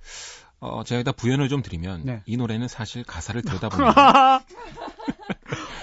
어, 0.59 0.85
제가 0.85 0.99
여기다 0.99 1.13
부연을 1.13 1.49
좀 1.49 1.63
드리면 1.63 2.03
네. 2.05 2.23
이 2.27 2.37
노래는 2.37 2.69
사실 2.69 3.03
가사를 3.05 3.41
들여다보면 3.41 3.95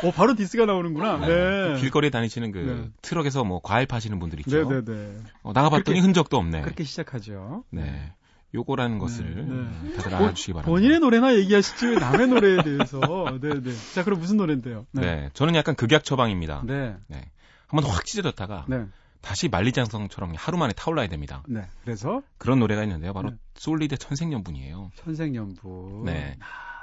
어, 0.03 0.11
바로 0.11 0.35
diss가 0.35 0.67
나오는구나. 0.67 1.17
네. 1.17 1.27
네. 1.27 1.73
그 1.73 1.81
길거리에 1.81 2.11
다니시는 2.11 2.51
그 2.51 2.57
네. 2.59 2.91
트럭에서 3.01 3.43
뭐 3.43 3.59
과일 3.63 3.87
파시는 3.87 4.19
분들 4.19 4.39
있죠. 4.41 4.69
네, 4.69 4.81
네, 4.81 4.93
네. 4.93 5.17
어, 5.41 5.53
나가봤더니 5.53 5.83
그렇게, 5.83 5.99
흔적도 6.01 6.37
없네. 6.37 6.61
그렇게 6.61 6.83
시작하죠. 6.83 7.63
네. 7.71 8.13
요거라는 8.53 8.97
것을 8.97 9.25
네, 9.25 9.41
네. 9.41 9.41
음, 9.41 9.93
다들 9.97 10.15
알아주시기 10.15 10.53
바랍니다. 10.53 10.71
본인의 10.71 10.99
노래나 10.99 11.35
얘기하시지 11.35 11.87
왜 11.87 11.95
남의 11.95 12.27
노래에 12.27 12.63
대해서. 12.63 12.99
네, 13.41 13.61
네. 13.61 13.71
자, 13.93 14.03
그럼 14.03 14.19
무슨 14.19 14.37
노래인데요? 14.37 14.85
네. 14.91 15.01
네 15.01 15.29
저는 15.33 15.55
약간 15.55 15.75
극약 15.75 16.03
처방입니다. 16.03 16.63
네. 16.65 16.95
네. 17.07 17.29
한번 17.67 17.91
확 17.91 18.05
찢어졌다가 18.05 18.65
네. 18.69 18.85
다시 19.21 19.49
만리장성처럼 19.49 20.33
하루 20.37 20.57
만에 20.57 20.73
타올라야 20.73 21.07
됩니다. 21.07 21.43
네. 21.47 21.67
그래서 21.83 22.21
그런 22.37 22.59
노래가 22.59 22.83
있는데요. 22.83 23.13
바로 23.13 23.31
네. 23.31 23.35
솔리드 23.55 23.97
천생연분이에요. 23.97 24.91
천생연분. 24.95 26.05
네. 26.05 26.37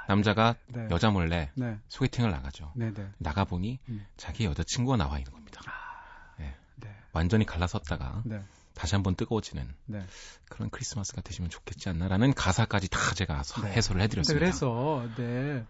남자가 0.07 0.55
네. 0.67 0.87
여자 0.91 1.09
몰래 1.09 1.49
네. 1.55 1.79
소개팅을 1.87 2.29
나가죠. 2.29 2.71
네, 2.75 2.93
네. 2.93 3.07
나가 3.17 3.43
보니 3.43 3.79
음. 3.89 4.05
자기 4.17 4.45
여자친구가 4.45 4.97
나와 4.97 5.17
있는 5.17 5.31
겁니다. 5.31 5.61
아, 5.65 6.35
네. 6.37 6.53
네. 6.75 6.89
완전히 7.11 7.45
갈라섰다가 7.45 8.21
네. 8.25 8.41
다시 8.75 8.93
한번 8.95 9.15
뜨거워지는 9.15 9.67
네. 9.85 10.05
그런 10.49 10.69
크리스마스가 10.69 11.21
되시면 11.21 11.49
좋겠지 11.49 11.89
않나라는 11.89 12.33
가사까지 12.33 12.89
다 12.89 12.99
제가 13.15 13.41
네. 13.63 13.71
해설을 13.71 14.01
해드렸습니다. 14.01 14.39
그래서 14.39 15.07
네. 15.17 15.65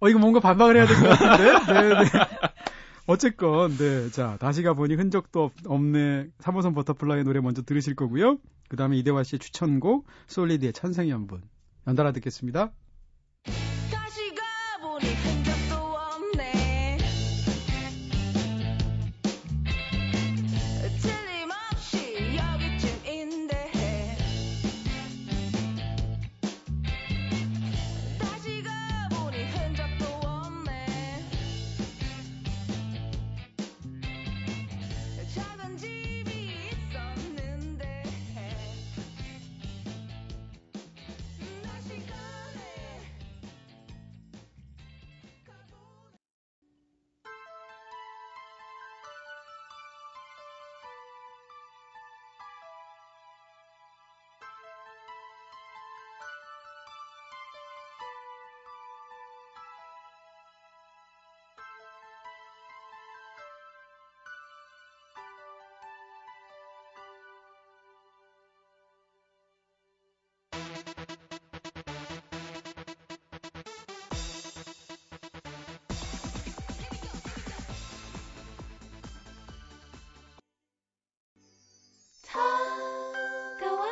어 0.00 0.08
이거 0.08 0.18
뭔가 0.18 0.40
반박을 0.40 0.76
해야 0.76 0.86
될 0.86 1.00
것 1.00 1.08
같은데. 1.08 1.72
네, 1.72 2.02
네. 2.02 2.10
어쨌건 3.06 3.76
네. 3.76 4.10
자, 4.10 4.36
다시 4.40 4.62
가 4.62 4.74
보니 4.74 4.94
흔적도 4.94 5.50
없네. 5.66 6.26
3호선 6.40 6.74
버터플라이 6.74 7.22
노래 7.24 7.40
먼저 7.40 7.62
들으실 7.62 7.94
거고요. 7.94 8.38
그다음에 8.68 8.96
이대화 8.96 9.22
씨의 9.22 9.38
추천곡 9.40 10.06
솔리드의 10.26 10.72
천생연분 10.72 11.42
연달아 11.86 12.12
듣겠습니다. 12.12 12.72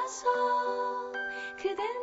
이동진의 0.04 2.01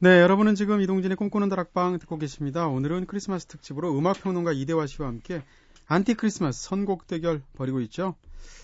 네, 0.00 0.20
여러분은 0.20 0.54
지금 0.54 0.80
이동진의 0.80 1.16
꿈꾸는 1.16 1.48
다락방 1.48 1.98
듣고 1.98 2.18
계십니다. 2.18 2.68
오늘은 2.68 3.06
크리스마스 3.06 3.46
특집으로 3.46 3.98
음악평론가 3.98 4.52
이대화 4.52 4.86
씨와 4.86 5.08
함께 5.08 5.42
안티 5.88 6.14
크리스마스 6.14 6.68
선곡 6.68 7.08
대결 7.08 7.42
벌이고 7.56 7.80
있죠. 7.80 8.14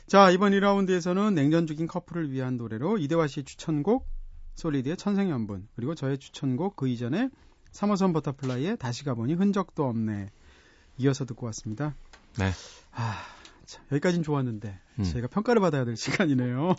자, 0.06 0.30
이번 0.30 0.52
2라운드에서는 0.52 1.34
냉전 1.34 1.66
중인 1.66 1.88
커플을 1.88 2.30
위한 2.30 2.56
노래로 2.56 2.98
이대화 2.98 3.26
씨의 3.26 3.46
추천곡 3.46 4.06
솔리드의 4.54 4.96
천생연분 4.96 5.66
그리고 5.74 5.96
저의 5.96 6.18
추천곡 6.18 6.76
그 6.76 6.86
이전에 6.86 7.30
3호선 7.72 8.12
버터플라이의 8.12 8.76
다시 8.76 9.02
가보니 9.02 9.34
흔적도 9.34 9.88
없네 9.88 10.30
이어서 10.98 11.24
듣고 11.24 11.46
왔습니다. 11.46 11.96
네. 12.38 12.52
아, 12.92 13.16
자, 13.66 13.82
여기까지는 13.90 14.22
좋았는데 14.22 14.78
음. 15.00 15.04
저희가 15.04 15.26
평가를 15.26 15.60
받아야 15.60 15.84
될 15.84 15.96
시간이네요. 15.96 16.76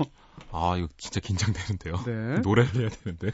아 0.52 0.78
이거 0.78 0.88
진짜 0.98 1.20
긴장되는데요. 1.20 2.04
네. 2.06 2.40
노래를 2.40 2.74
해야 2.76 2.90
되는데. 2.90 3.34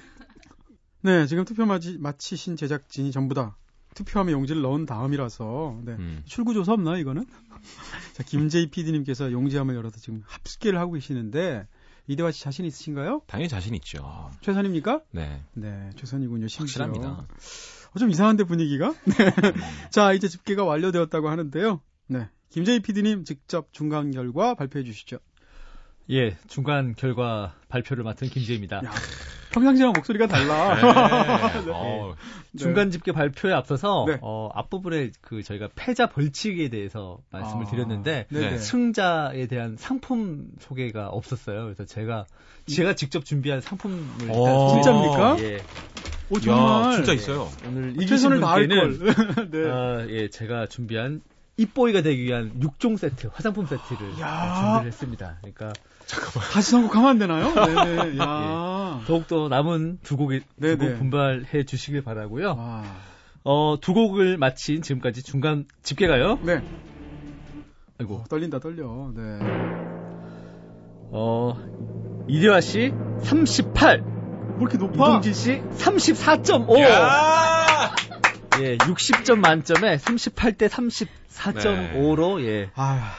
네, 1.02 1.26
지금 1.26 1.46
투표 1.46 1.66
마치, 1.66 1.98
마치신 1.98 2.56
제작진이 2.56 3.12
전부 3.12 3.34
다 3.34 3.58
투표함에 3.96 4.32
용지를 4.32 4.62
넣은 4.62 4.86
다음이라서 4.86 5.82
네. 5.84 5.94
음. 5.94 6.22
출구 6.26 6.54
조사 6.54 6.74
없나 6.74 6.98
이거는? 6.98 7.26
자, 8.14 8.24
김재희 8.24 8.70
PD님께서 8.70 9.32
용지함을 9.32 9.76
열어서 9.76 10.00
지금 10.00 10.24
합숙계를 10.26 10.80
하고 10.80 10.94
계시는데 10.94 11.68
이대화 12.08 12.32
씨 12.32 12.44
자신 12.44 12.66
있으신가요? 12.66 13.22
당연히 13.28 13.50
자신 13.50 13.76
있죠. 13.76 14.32
최선입니까? 14.42 15.02
네. 15.12 15.44
네, 15.54 15.90
최선이군요. 15.98 16.48
심지어. 16.48 16.84
확실합니다. 16.86 17.28
어, 17.94 18.00
좀 18.00 18.10
이상한데 18.10 18.46
분위기가? 18.46 18.94
네. 19.06 19.26
음. 19.26 19.62
자, 19.90 20.14
이제 20.14 20.28
집계가 20.28 20.64
완료되었다고 20.64 21.30
하는데요. 21.30 21.82
네. 22.08 22.30
김재희 22.50 22.80
PD님 22.82 23.24
직접 23.24 23.72
중간 23.72 24.12
결과 24.12 24.56
발표해 24.56 24.84
주시죠. 24.84 25.18
예, 26.10 26.38
중간 26.48 26.94
결과 26.96 27.56
발표를 27.70 28.04
맡은 28.04 28.28
김재희입니다. 28.28 28.78
야, 28.84 28.92
평상시랑 29.52 29.94
목소리가 29.94 30.28
달라. 30.28 30.76
네. 30.76 30.82
네. 31.66 31.72
어, 31.74 32.16
중간 32.58 32.90
집계 32.92 33.12
발표에 33.12 33.54
앞서서 33.54 34.06
네. 34.08 34.18
어, 34.22 34.50
앞부분에 34.54 35.12
그 35.22 35.44
저희가 35.44 35.70
패자 35.76 36.08
벌칙에 36.08 36.70
대해서 36.70 37.20
말씀을 37.32 37.66
아, 37.66 37.70
드렸는데 37.70 38.28
네. 38.30 38.58
승자에 38.58 39.48
대한 39.48 39.76
상품 39.78 40.48
소개가 40.60 41.10
없었어요. 41.10 41.64
그래서 41.64 41.86
제가 41.86 42.26
제가 42.68 42.94
직접 42.96 43.26
준비한 43.26 43.62
상품을 43.62 43.98
일단 44.22 44.36
어, 44.36 44.74
진짜입니까? 44.74 45.38
예. 45.40 45.66
오 46.30 46.40
정말 46.40 46.94
야, 46.94 46.96
진짜 46.96 47.14
있어요. 47.14 47.50
예, 47.64 47.68
오늘 47.68 48.02
이기신 48.02 48.30
분께는 48.30 49.00
네. 49.52 49.70
아, 49.70 50.06
예, 50.08 50.30
제가 50.30 50.68
준비한 50.68 51.22
입보이가 51.58 52.02
되기 52.02 52.24
위한 52.24 52.58
6종 52.60 52.98
세트, 52.98 53.28
화장품 53.34 53.66
세트를 53.66 53.98
준비를 53.98 54.86
했습니다. 54.86 55.38
그러니까 55.42 55.74
잠깐만. 56.12 56.52
다시 56.52 56.72
선곡하면 56.72 57.10
안 57.10 57.18
되나요? 57.20 57.54
네네. 57.54 58.18
야. 58.20 59.00
예. 59.02 59.06
더욱더 59.08 59.48
남은 59.50 60.00
두 60.04 60.18
곡이 60.18 60.42
두 60.62 60.78
곡 60.78 60.98
분발해 60.98 61.64
주시길 61.66 62.04
바라고요. 62.04 62.56
와. 62.58 62.84
어, 63.44 63.78
두 63.82 63.94
곡을 63.94 64.38
마친 64.38 64.82
지금까지 64.82 65.24
중간 65.24 65.66
집계가요. 65.84 66.40
네. 66.44 66.62
아이고. 68.00 68.16
어, 68.18 68.24
떨린다 68.30 68.60
떨려. 68.60 69.12
네. 69.16 69.40
어, 71.14 71.56
이대화 72.28 72.62
씨 72.62 72.94
38. 73.24 74.02
뭐 74.02 74.58
이렇게 74.62 74.78
높아? 74.78 74.94
이동진 74.94 75.34
씨 75.34 75.62
34.5. 75.78 76.76
예, 78.62 78.78
60점 78.78 79.40
만점에 79.40 79.98
38대 79.98 80.68
34.5로 80.70 82.40
네. 82.42 82.48
예. 82.48 82.70
아, 82.76 83.14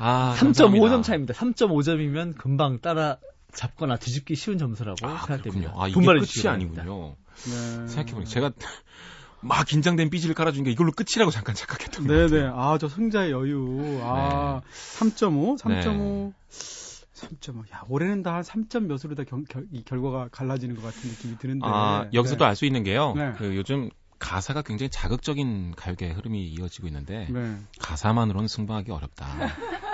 아 0.00 0.34
3.5점 0.38 1.02
차입니다. 1.02 1.34
3.5점이면 1.34 2.36
금방 2.38 2.80
따라 2.80 3.18
잡거나 3.52 3.96
뒤집기 3.96 4.34
쉬운 4.34 4.58
점수라고 4.58 5.06
아, 5.06 5.18
생각됩니다. 5.26 5.72
아, 5.76 5.88
이게 5.88 6.00
끝이 6.00 6.48
아니군요. 6.48 7.16
네. 7.44 7.86
생각해보니 7.88 8.26
제가 8.26 8.52
막 9.42 9.66
긴장된 9.66 10.10
삐지를 10.10 10.34
깔아준 10.34 10.64
게 10.64 10.70
이걸로 10.70 10.92
끝이라고 10.92 11.30
잠깐 11.30 11.54
착각했던 11.54 12.06
거예요. 12.06 12.28
네네. 12.28 12.50
아, 12.54 12.78
저 12.78 12.88
승자의 12.88 13.30
여유. 13.32 14.00
아, 14.02 14.60
네. 14.62 15.06
3.5? 15.10 15.58
3.5. 15.58 15.68
네. 15.68 16.32
3.5. 16.50 17.72
야, 17.72 17.82
올해는 17.88 18.22
다 18.22 18.34
한 18.34 18.42
3점 18.42 18.84
몇으로 18.84 19.14
다 19.14 19.24
경, 19.24 19.44
결, 19.44 19.66
이 19.72 19.82
결과가 19.82 20.28
갈라지는 20.30 20.76
것 20.76 20.82
같은 20.82 21.08
느낌이 21.10 21.38
드는데. 21.38 21.66
아, 21.66 22.06
여기서 22.12 22.34
네. 22.34 22.38
또알 22.38 22.56
수 22.56 22.64
있는 22.64 22.84
게요. 22.84 23.14
네. 23.16 23.32
그 23.36 23.56
요즘 23.56 23.90
가사가 24.18 24.62
굉장히 24.62 24.90
자극적인 24.90 25.74
가요계 25.76 26.10
흐름이 26.10 26.46
이어지고 26.48 26.86
있는데 26.88 27.26
네. 27.30 27.56
가사만으로는 27.78 28.48
승부하기 28.48 28.90
어렵다. 28.92 29.26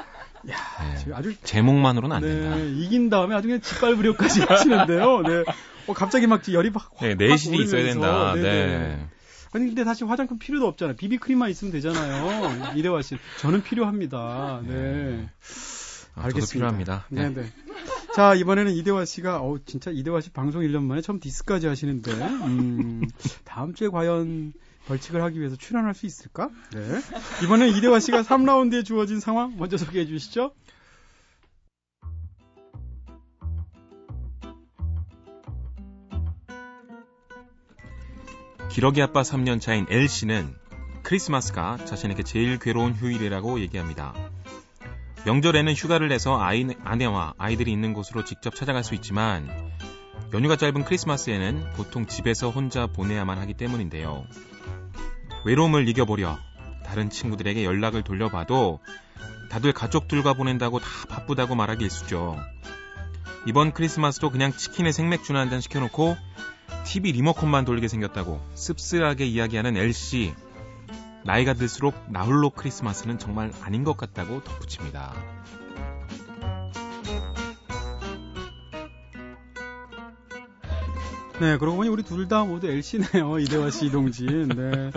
야, 0.51 0.57
네. 1.05 1.13
아주 1.13 1.35
제목만으로는 1.43 2.17
안 2.17 2.23
네, 2.23 2.29
된다. 2.29 2.57
이긴 2.57 3.11
다음에 3.11 3.35
아주 3.35 3.49
그냥 3.49 3.61
짓밟으려까지 3.61 4.41
하시는데요. 4.49 5.23
네. 5.23 5.45
어, 5.87 5.93
갑자기 5.93 6.27
막 6.27 6.43
열이 6.53 6.71
막 6.71 6.91
네, 7.01 7.15
내실이 7.15 7.63
있어야 7.65 7.85
된다. 7.85 8.35
네. 8.35 8.43
네. 8.43 9.07
아니 9.53 9.67
근데 9.67 9.85
사실 9.85 10.09
화장품 10.09 10.39
필요도 10.39 10.67
없잖아요. 10.67 10.97
비비크림만 10.97 11.51
있으면 11.51 11.73
되잖아요. 11.73 12.75
이대화 12.77 13.01
씨, 13.03 13.17
저는 13.39 13.63
필요합니다. 13.63 14.61
네. 14.65 14.75
네. 14.75 15.29
아, 16.15 16.25
알겠습니다. 16.25 16.53
필요합니다. 16.53 17.07
네. 17.11 17.29
네. 17.31 17.53
자 18.17 18.35
이번에는 18.35 18.73
이대화 18.73 19.05
씨가 19.05 19.43
어 19.43 19.59
진짜 19.67 19.91
이대화 19.91 20.23
씨 20.23 20.31
방송 20.31 20.63
1년 20.63 20.85
만에 20.85 21.03
처음 21.03 21.21
디스까지 21.21 21.67
하시는데 21.67 22.13
음, 22.13 23.03
다음 23.45 23.75
주에 23.75 23.89
과연 23.89 24.55
벌칙을 24.87 25.23
하기 25.23 25.39
위해서 25.39 25.55
출연할 25.55 25.93
수 25.93 26.07
있을까? 26.07 26.49
네. 26.73 26.81
이번에 27.45 27.69
이대화 27.69 28.01
씨가 28.01 28.23
3라운드에 28.23 28.87
주어진 28.87 29.21
상황 29.21 29.59
먼저 29.59 29.77
소개해 29.77 30.07
주시죠. 30.07 30.55
기러기 38.71 39.03
아빠 39.03 39.21
3년 39.21 39.61
차인 39.61 39.85
L 39.91 40.09
씨는 40.09 40.55
크리스마스가 41.03 41.85
자신에게 41.85 42.23
제일 42.23 42.59
괴로운 42.59 42.95
휴일이라고 42.95 43.61
얘기합니다. 43.61 44.15
명절에는 45.27 45.75
휴가를 45.75 46.07
내서 46.07 46.41
아이, 46.41 46.65
아내와 46.85 47.35
아이들이 47.37 47.73
있는 47.73 47.95
곳으로 47.95 48.25
직접 48.25 48.55
찾아갈 48.55 48.85
수 48.85 48.95
있지만 48.95 49.49
연휴가 50.33 50.55
짧은 50.55 50.85
크리스마스에는 50.85 51.73
보통 51.75 52.07
집에서 52.07 52.51
혼자 52.51 52.87
보내야만 52.87 53.37
하기 53.39 53.55
때문인데요. 53.55 54.25
외로움을 55.45 55.89
이겨보려 55.89 56.39
다른 56.85 57.11
친구들에게 57.11 57.65
연락을 57.65 58.03
돌려봐도 58.05 58.79
다들 59.51 59.73
가족들과 59.73 60.35
보낸다고 60.35 60.79
다 60.79 60.87
바쁘다고 61.09 61.57
말하기 61.57 61.83
일쑤죠. 61.83 62.37
이번 63.47 63.73
크리스마스도 63.73 64.31
그냥 64.31 64.53
치킨에 64.53 64.93
생맥주나 64.93 65.41
한 65.41 65.51
잔 65.51 65.61
시켜놓고 65.61 66.17
TV 66.85 67.11
리모컨만 67.11 67.65
돌리게 67.65 67.89
생겼다고 67.89 68.41
씁쓸하게 68.55 69.27
이야기하는 69.27 69.77
엘씨. 69.77 70.35
나이가 71.27 71.55
들수록 71.55 71.95
나홀로 72.09 72.51
크리스마스는 72.51 73.19
정말 73.19 73.51
아닌 73.61 73.83
것 73.83 73.97
같다고 73.97 74.45
덧붙입니다. 74.45 75.13
네, 81.41 81.59
그러고 81.59 81.77
보니 81.77 81.91
우리 81.91 82.03
둘 82.03 82.27
다 82.29 82.45
모두 82.45 82.67
L씨네요. 82.67 83.39
이대화 83.41 83.71
씨, 83.71 83.87
이동진. 83.87 84.49
네. 84.49 84.91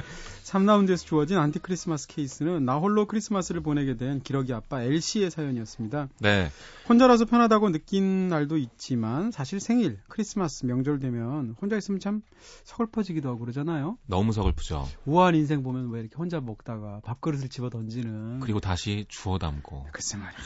3라운드에서 0.45 1.06
주어진 1.06 1.38
안티 1.38 1.60
크리스마스 1.60 2.08
케이스는 2.08 2.65
나 2.65 2.78
홀로 2.78 3.06
크리스마스를 3.06 3.62
보내게 3.62 3.97
된 3.97 4.19
기러기 4.21 4.52
아빠 4.54 4.82
L씨의 4.82 5.29
사연이었습니다. 5.32 6.08
네. 6.19 6.49
혼자라서 6.88 7.25
편하다고 7.25 7.71
느낀 7.71 8.30
날도 8.30 8.58
있지만 8.58 9.32
사실 9.32 9.60
생일, 9.60 9.99
크리스마스, 10.08 10.65
명절 10.65 10.99
되면 10.99 11.56
혼자 11.62 11.75
있으면 11.78 11.99
참 11.99 12.23
서글퍼지기도 12.63 13.28
하고 13.30 13.39
그러잖아요. 13.39 13.97
너무 14.08 14.32
서글프죠. 14.32 14.88
우아한 15.06 15.36
인생 15.36 15.62
보면 15.62 15.91
왜 15.91 15.99
이렇게 15.99 16.15
혼자 16.15 16.39
먹다가 16.39 17.02
밥그릇을 17.04 17.49
집어 17.49 17.69
던지는. 17.69 18.39
그리고 18.39 18.60
다시 18.60 19.06
주워 19.10 19.38
담고. 19.38 19.88
글쎄 19.91 20.17
말이야. 20.17 20.39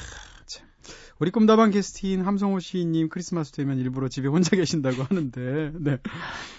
우리 1.23 1.31
꿈다방 1.31 1.71
게스트인 1.71 2.25
함성호 2.25 2.59
시인님 2.59 3.07
크리스마스 3.07 3.53
되면 3.53 3.77
일부러 3.77 4.09
집에 4.09 4.27
혼자 4.27 4.57
계신다고 4.57 5.03
하는데, 5.03 5.71
네. 5.79 5.97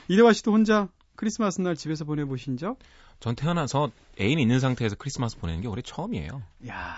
이대화 0.08 0.32
씨도 0.32 0.52
혼자 0.52 0.88
크리스마스 1.16 1.60
날 1.60 1.76
집에서 1.76 2.06
보내보신 2.06 2.56
적? 2.56 2.78
전 3.20 3.34
태어나서 3.34 3.90
애인 4.18 4.38
있는 4.38 4.60
상태에서 4.60 4.96
크리스마스 4.96 5.36
보내는 5.36 5.60
게 5.60 5.68
올해 5.68 5.82
처음이에요. 5.82 6.42
야 6.68 6.96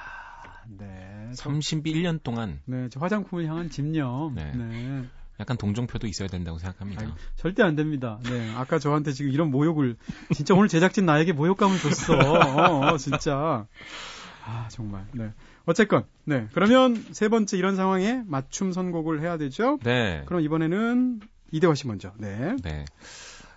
네. 0.78 1.28
31년 1.32 2.22
동안. 2.22 2.60
네, 2.66 2.88
저 2.88 3.00
화장품을 3.00 3.46
향한 3.48 3.68
집념. 3.68 4.36
네. 4.36 4.52
네. 4.54 5.04
약간 5.40 5.56
동정표도 5.56 6.06
있어야 6.06 6.28
된다고 6.28 6.58
생각합니다. 6.60 7.02
아니, 7.02 7.12
절대 7.34 7.64
안 7.64 7.74
됩니다. 7.74 8.20
네. 8.22 8.54
아까 8.54 8.78
저한테 8.78 9.10
지금 9.10 9.32
이런 9.32 9.50
모욕을, 9.50 9.96
진짜 10.32 10.54
오늘 10.54 10.68
제작진 10.68 11.04
나에게 11.04 11.32
모욕감을 11.32 11.78
줬어. 11.80 12.14
어, 12.16 12.92
어, 12.92 12.96
진짜. 12.96 13.66
아, 14.44 14.68
정말. 14.70 15.04
네. 15.12 15.32
어쨌건, 15.66 16.04
네. 16.24 16.46
그러면 16.52 16.94
세 17.12 17.28
번째 17.28 17.56
이런 17.58 17.76
상황에 17.76 18.22
맞춤 18.26 18.72
선곡을 18.72 19.20
해야 19.20 19.36
되죠? 19.36 19.78
네. 19.82 20.22
그럼 20.26 20.40
이번에는 20.42 21.20
이대화 21.52 21.74
씨 21.74 21.86
먼저. 21.86 22.12
네. 22.18 22.56
네. 22.62 22.84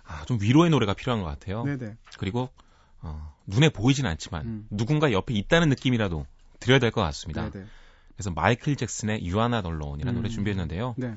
아, 0.06 0.24
좀 0.26 0.38
위로의 0.40 0.70
노래가 0.70 0.92
필요한 0.94 1.22
것 1.22 1.28
같아요. 1.28 1.62
네네. 1.64 1.94
그리고 2.18 2.48
어, 3.00 3.32
눈에 3.46 3.68
보이진 3.68 4.06
않지만 4.06 4.44
음. 4.44 4.66
누군가 4.70 5.12
옆에 5.12 5.34
있다는 5.34 5.68
느낌이라도 5.68 6.26
드려야 6.58 6.78
될 6.80 6.90
것 6.90 7.00
같습니다. 7.02 7.48
네네. 7.48 7.64
그래서 8.16 8.30
마이클 8.32 8.74
잭슨의 8.76 9.24
유아나 9.24 9.62
덜론이라는 9.62 10.12
음. 10.12 10.16
노래 10.16 10.28
준비했는데요. 10.28 10.94
네. 10.98 11.14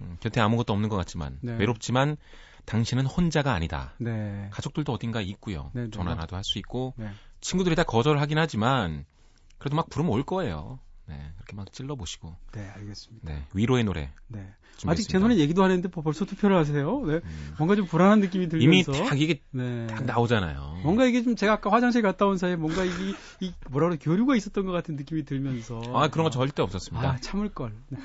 음, 0.00 0.16
곁에 0.20 0.40
아무것도 0.40 0.72
없는 0.72 0.88
것 0.88 0.96
같지만 0.96 1.38
네. 1.40 1.56
외롭지만 1.56 2.16
당신은 2.64 3.06
혼자가 3.06 3.52
아니다. 3.54 3.94
네. 3.98 4.48
가족들도 4.50 4.92
어딘가 4.92 5.20
있고요. 5.20 5.70
네네. 5.74 5.90
전화라도 5.90 6.36
할 6.36 6.42
수 6.44 6.58
있고 6.58 6.94
네. 6.96 7.08
친구들이 7.40 7.76
다 7.76 7.84
거절하긴 7.84 8.38
하지만 8.38 9.04
그래도 9.62 9.76
막 9.76 9.88
부르면 9.88 10.12
올 10.12 10.24
거예요. 10.24 10.80
네, 11.06 11.14
그렇게 11.36 11.54
막 11.54 11.72
찔러 11.72 11.94
보시고. 11.94 12.34
네, 12.50 12.68
알겠습니다. 12.74 13.32
네, 13.32 13.44
위로의 13.54 13.84
노래. 13.84 14.10
네. 14.26 14.52
아직 14.86 15.08
제 15.08 15.20
눈에 15.20 15.36
얘기도 15.36 15.62
안 15.62 15.70
했는데 15.70 15.88
벌써 15.88 16.24
투표를 16.24 16.56
하세요. 16.56 17.00
네. 17.06 17.20
음. 17.22 17.54
뭔가 17.58 17.76
좀 17.76 17.86
불안한 17.86 18.18
느낌이 18.18 18.48
들면서 18.48 18.92
이미 18.92 19.08
딱 19.08 19.20
이게 19.20 19.40
네. 19.52 19.86
딱 19.86 20.04
나오잖아요. 20.04 20.80
뭔가 20.82 21.04
이게 21.04 21.22
좀 21.22 21.36
제가 21.36 21.52
아까 21.52 21.70
화장실 21.70 22.02
갔다 22.02 22.26
온 22.26 22.38
사이에 22.38 22.56
뭔가 22.56 22.82
이게 22.82 23.14
이 23.38 23.52
뭐라 23.70 23.90
그래 23.90 23.98
교류가 24.00 24.34
있었던 24.34 24.66
것 24.66 24.72
같은 24.72 24.96
느낌이 24.96 25.24
들면서 25.24 25.80
아 25.94 26.08
그런 26.08 26.24
거 26.24 26.30
절대 26.30 26.62
없었습니다. 26.62 27.08
아 27.08 27.20
참을 27.20 27.50
걸. 27.50 27.72
네. 27.90 27.98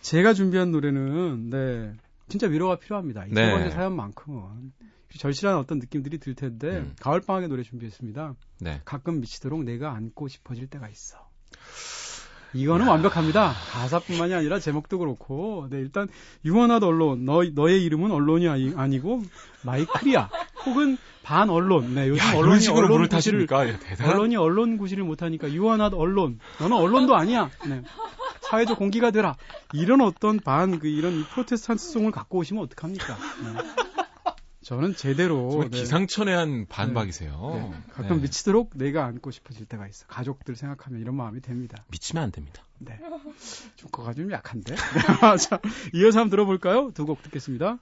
제가 0.00 0.34
준비한 0.34 0.72
노래는 0.72 1.50
네 1.50 1.92
진짜 2.28 2.48
위로가 2.48 2.80
필요합니다. 2.80 3.26
이 3.26 3.30
네. 3.30 3.46
세 3.46 3.52
번째 3.52 3.70
사연만큼은 3.70 4.72
절실한 5.18 5.56
어떤 5.56 5.78
느낌들이 5.78 6.18
들 6.18 6.34
텐데 6.34 6.78
음. 6.78 6.94
가을 7.00 7.20
방학의 7.20 7.48
노래 7.48 7.62
준비했습니다. 7.62 8.34
네. 8.60 8.80
가끔 8.84 9.20
미치도록 9.20 9.64
내가 9.64 9.92
안고 9.92 10.28
싶어질 10.28 10.68
때가 10.68 10.88
있어. 10.88 11.18
이거는 12.52 12.86
야. 12.86 12.90
완벽합니다. 12.90 13.52
가사뿐만이 13.72 14.34
아니라 14.34 14.58
제목도 14.58 14.98
그렇고, 14.98 15.68
네, 15.70 15.78
일단, 15.78 16.08
유언한 16.44 16.82
언론, 16.82 17.24
너, 17.24 17.44
너의 17.44 17.84
이름은 17.84 18.10
언론이 18.10 18.48
아니, 18.48 18.72
아니고, 18.74 19.22
마이클이야. 19.64 20.30
혹은 20.66 20.98
반 21.22 21.48
언론. 21.48 21.94
네, 21.94 22.08
요즘 22.08 22.20
야, 22.20 22.36
언론이 22.36 22.66
언론 22.68 23.08
구실을, 23.08 23.46
언론이 24.04 24.36
언론 24.36 24.78
구실을 24.78 25.04
못하니까, 25.04 25.52
유언한 25.52 25.94
언론. 25.94 26.40
너는 26.58 26.76
언론도 26.76 27.14
아니야. 27.14 27.50
네. 27.68 27.82
사회적 28.40 28.78
공기가 28.78 29.12
되라. 29.12 29.36
이런 29.72 30.00
어떤 30.00 30.40
반, 30.40 30.80
그, 30.80 30.88
이런 30.88 31.22
프로테스탄트송을 31.32 32.10
갖고 32.10 32.38
오시면 32.38 32.64
어떡합니까? 32.64 33.16
네. 33.44 33.89
저는 34.62 34.94
제대로 34.94 35.64
네. 35.70 35.78
기상천외한 35.80 36.66
반박이세요. 36.68 37.50
네. 37.54 37.68
네. 37.70 37.82
가끔 37.92 38.16
네. 38.16 38.22
미치도록 38.24 38.72
내가 38.74 39.06
안고 39.06 39.30
싶어질 39.30 39.64
때가 39.66 39.88
있어. 39.88 40.06
가족들 40.06 40.54
생각하면 40.54 41.00
이런 41.00 41.14
마음이 41.14 41.40
됩니다. 41.40 41.82
미치면 41.90 42.24
안 42.24 42.30
됩니다. 42.30 42.66
네. 42.78 42.98
좀 43.76 43.90
거가 43.90 44.12
좀 44.12 44.30
약한데. 44.30 44.74
자, 45.40 45.60
이어서 45.94 46.20
한번 46.20 46.30
들어볼까요? 46.30 46.90
두 46.92 47.06
곡 47.06 47.22
듣겠습니다. 47.22 47.78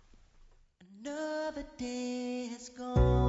Another 1.04 1.66
day 1.78 2.46
has 2.48 2.72
gone. 2.76 3.27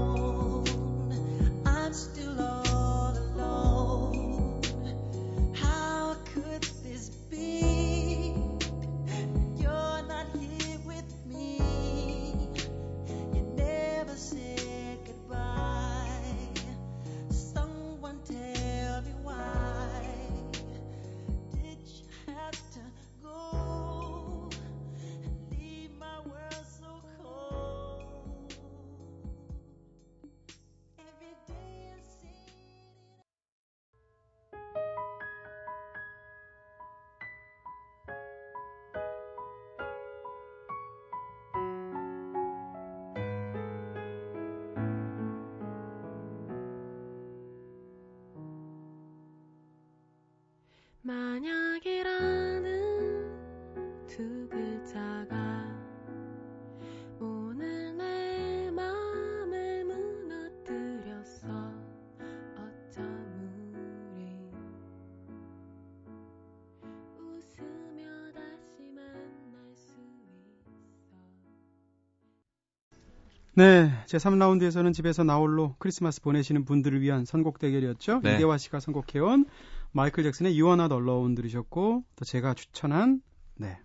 네, 73.60 73.92
제 74.06 74.18
3라운드에서는 74.18 74.94
집에서 74.94 75.26
나홀로 75.26 75.76
크리스마스 75.80 76.22
보내시는 76.22 76.64
분들을 76.64 77.02
위한 77.02 77.26
선곡 77.26 77.60
대결이었죠. 77.60 78.22
네. 78.24 78.36
이대화 78.36 78.58
씨가 78.58 78.80
선곡해온 78.80 79.48
마이클 79.92 80.24
잭슨의 80.24 80.54
You 80.54 80.68
Are 80.68 80.82
Not 80.82 80.94
Alone 80.94 81.36
들으셨고 81.36 82.06
또 82.16 82.24
제가 82.26 82.54
추천한 82.54 83.22
네 83.58 83.78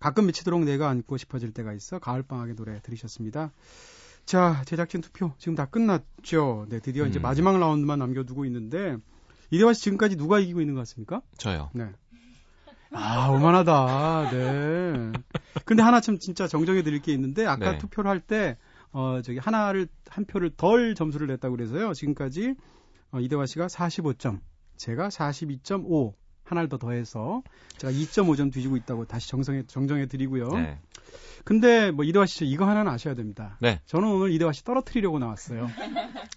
가끔 0.00 0.24
미치도록 0.28 0.64
내가 0.64 0.88
안고 0.88 1.18
싶어질 1.18 1.52
때가 1.52 1.74
있어 1.74 1.98
가을방학의 1.98 2.56
노래 2.56 2.80
들으셨습니다. 2.80 3.52
자, 4.24 4.62
제작진 4.64 5.02
투표 5.02 5.34
지금 5.36 5.56
다 5.56 5.66
끝났죠. 5.66 6.64
네, 6.70 6.80
드디어 6.80 7.04
음. 7.04 7.10
이제 7.10 7.18
마지막 7.18 7.58
라운드만 7.58 7.98
남겨두고 7.98 8.46
있는데 8.46 8.96
이대화 9.50 9.74
씨 9.74 9.82
지금까지 9.82 10.16
누가 10.16 10.40
이기고 10.40 10.62
있는 10.62 10.72
것 10.72 10.80
같습니까? 10.80 11.20
저요. 11.36 11.68
네. 11.74 11.90
아, 12.92 13.28
오만하다. 13.28 14.30
네. 14.30 15.12
근데 15.66 15.82
하나 15.82 16.00
참 16.00 16.18
진짜 16.18 16.48
정정해 16.48 16.82
드릴 16.82 17.02
게 17.02 17.12
있는데 17.12 17.44
아까 17.44 17.72
네. 17.72 17.78
투표를 17.78 18.10
할 18.10 18.20
때 18.20 18.56
어, 18.92 19.20
저기 19.22 19.38
하나를, 19.38 19.88
한 20.08 20.24
표를 20.24 20.50
덜 20.50 20.94
점수를 20.94 21.26
냈다고 21.26 21.56
그래서요. 21.56 21.94
지금까지 21.94 22.54
어, 23.10 23.20
이대화 23.20 23.46
씨가 23.46 23.66
45점, 23.66 24.40
제가 24.76 25.08
42.5, 25.08 26.14
하나를 26.44 26.68
더 26.68 26.76
더해서 26.76 27.42
제가 27.78 27.92
2.5점 27.92 28.52
뒤지고 28.52 28.76
있다고 28.76 29.06
다시 29.06 29.28
정성해, 29.28 29.64
정정해 29.66 30.06
드리고요. 30.06 30.48
네. 30.50 30.78
근데 31.44 31.90
뭐 31.90 32.04
이대화 32.04 32.26
씨 32.26 32.46
이거 32.46 32.66
하나는 32.68 32.90
아셔야 32.92 33.14
됩니다. 33.14 33.56
네. 33.60 33.80
저는 33.86 34.08
오늘 34.08 34.32
이대화 34.32 34.52
씨 34.52 34.64
떨어뜨리려고 34.64 35.18
나왔어요. 35.18 35.68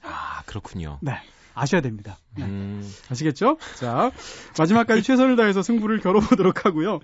아, 0.04 0.44
그렇군요. 0.46 1.00
네. 1.02 1.14
아셔야 1.56 1.82
됩니다. 1.82 2.18
네. 2.38 2.44
음... 2.44 2.88
아시겠죠? 3.10 3.58
자, 3.80 4.12
마지막까지 4.60 5.02
최선을 5.02 5.38
다해서 5.38 5.64
승부를 5.64 6.00
겨뤄보도록 6.02 6.66
하고요. 6.66 7.00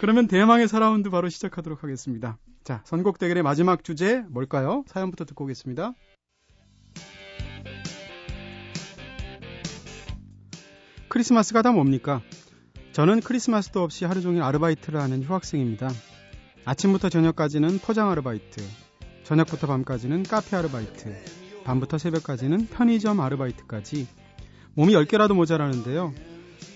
그러면 0.00 0.26
대망의 0.26 0.66
4라운드 0.66 1.10
바로 1.10 1.28
시작하도록 1.28 1.82
하겠습니다. 1.82 2.36
자, 2.64 2.82
선곡 2.84 3.18
대결의 3.18 3.42
마지막 3.44 3.84
주제 3.84 4.22
뭘까요? 4.28 4.84
사연부터 4.88 5.24
듣고 5.24 5.44
오겠습니다. 5.44 5.94
크리스마스가 11.08 11.62
다 11.62 11.72
뭡니까? 11.72 12.20
저는 12.92 13.20
크리스마스도 13.20 13.82
없이 13.82 14.04
하루 14.04 14.20
종일 14.20 14.42
아르바이트를 14.42 15.00
하는 15.00 15.22
휴학생입니다. 15.22 15.90
아침부터 16.64 17.08
저녁까지는 17.08 17.78
포장 17.78 18.10
아르바이트, 18.10 18.62
저녁부터 19.24 19.66
밤까지는 19.66 20.24
카페 20.24 20.56
아르바이트, 20.56 21.41
밤부터 21.64 21.98
새벽까지는 21.98 22.68
편의점 22.68 23.20
아르바이트까지 23.20 24.06
몸이 24.74 24.94
10개라도 24.94 25.34
모자라는데요. 25.34 26.12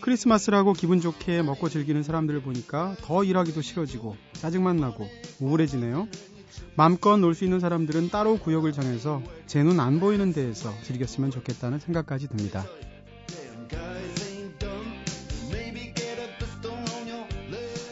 크리스마스라고 0.00 0.72
기분 0.72 1.00
좋게 1.00 1.42
먹고 1.42 1.68
즐기는 1.68 2.02
사람들을 2.02 2.42
보니까 2.42 2.94
더 3.02 3.24
일하기도 3.24 3.60
싫어지고 3.62 4.16
짜증만 4.34 4.76
나고 4.76 5.08
우울해지네요. 5.40 6.06
마음껏 6.76 7.16
놀 7.16 7.34
수 7.34 7.44
있는 7.44 7.58
사람들은 7.60 8.10
따로 8.10 8.38
구역을 8.38 8.72
정해서 8.72 9.22
제 9.46 9.62
눈 9.62 9.80
안 9.80 9.98
보이는 10.00 10.32
데에서 10.32 10.72
즐겼으면 10.82 11.30
좋겠다는 11.30 11.78
생각까지 11.80 12.28
듭니다. 12.28 12.64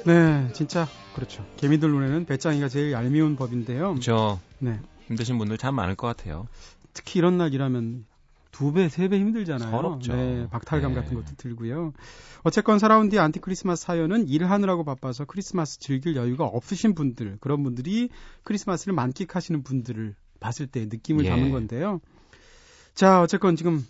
네, 0.07 0.49
진짜 0.53 0.87
그렇죠. 1.15 1.45
개미들 1.57 1.91
눈에는 1.91 2.27
배짱이가 2.27 2.69
제일 2.69 2.93
얄미운 2.93 3.37
법인데요. 3.37 3.91
그렇죠. 3.93 4.41
네. 4.59 4.79
힘드신 5.07 5.39
분들 5.39 5.59
참 5.59 5.75
많을 5.75 5.95
것 5.95 6.07
같아요. 6.07 6.47
특히 6.95 7.19
이런 7.19 7.37
날 7.39 7.53
일하면 7.53 8.07
두 8.51 8.73
배, 8.73 8.89
세 8.89 9.09
배 9.09 9.19
힘들잖아요. 9.19 9.69
서럽죠. 9.71 10.15
네, 10.15 10.47
박탈감 10.49 10.95
네. 10.95 11.01
같은 11.01 11.15
것도 11.17 11.35
들고요. 11.37 11.93
어쨌건 12.45 12.79
4라운드 12.79 13.19
안티 13.19 13.41
크리스마스 13.41 13.83
사연은 13.85 14.29
일하느라고 14.29 14.85
바빠서 14.85 15.25
크리스마스 15.25 15.81
즐길 15.81 16.15
여유가 16.15 16.45
없으신 16.45 16.95
분들, 16.95 17.39
그런 17.41 17.63
분들이 17.65 18.11
크리스마스를 18.45 18.95
만끽하시는 18.95 19.63
분들을 19.65 20.15
봤을 20.39 20.67
때 20.69 20.85
느낌을 20.87 21.25
예. 21.25 21.31
담은 21.31 21.51
건데요. 21.51 22.01
자, 22.95 23.21
어쨌건 23.23 23.57
지금 23.57 23.85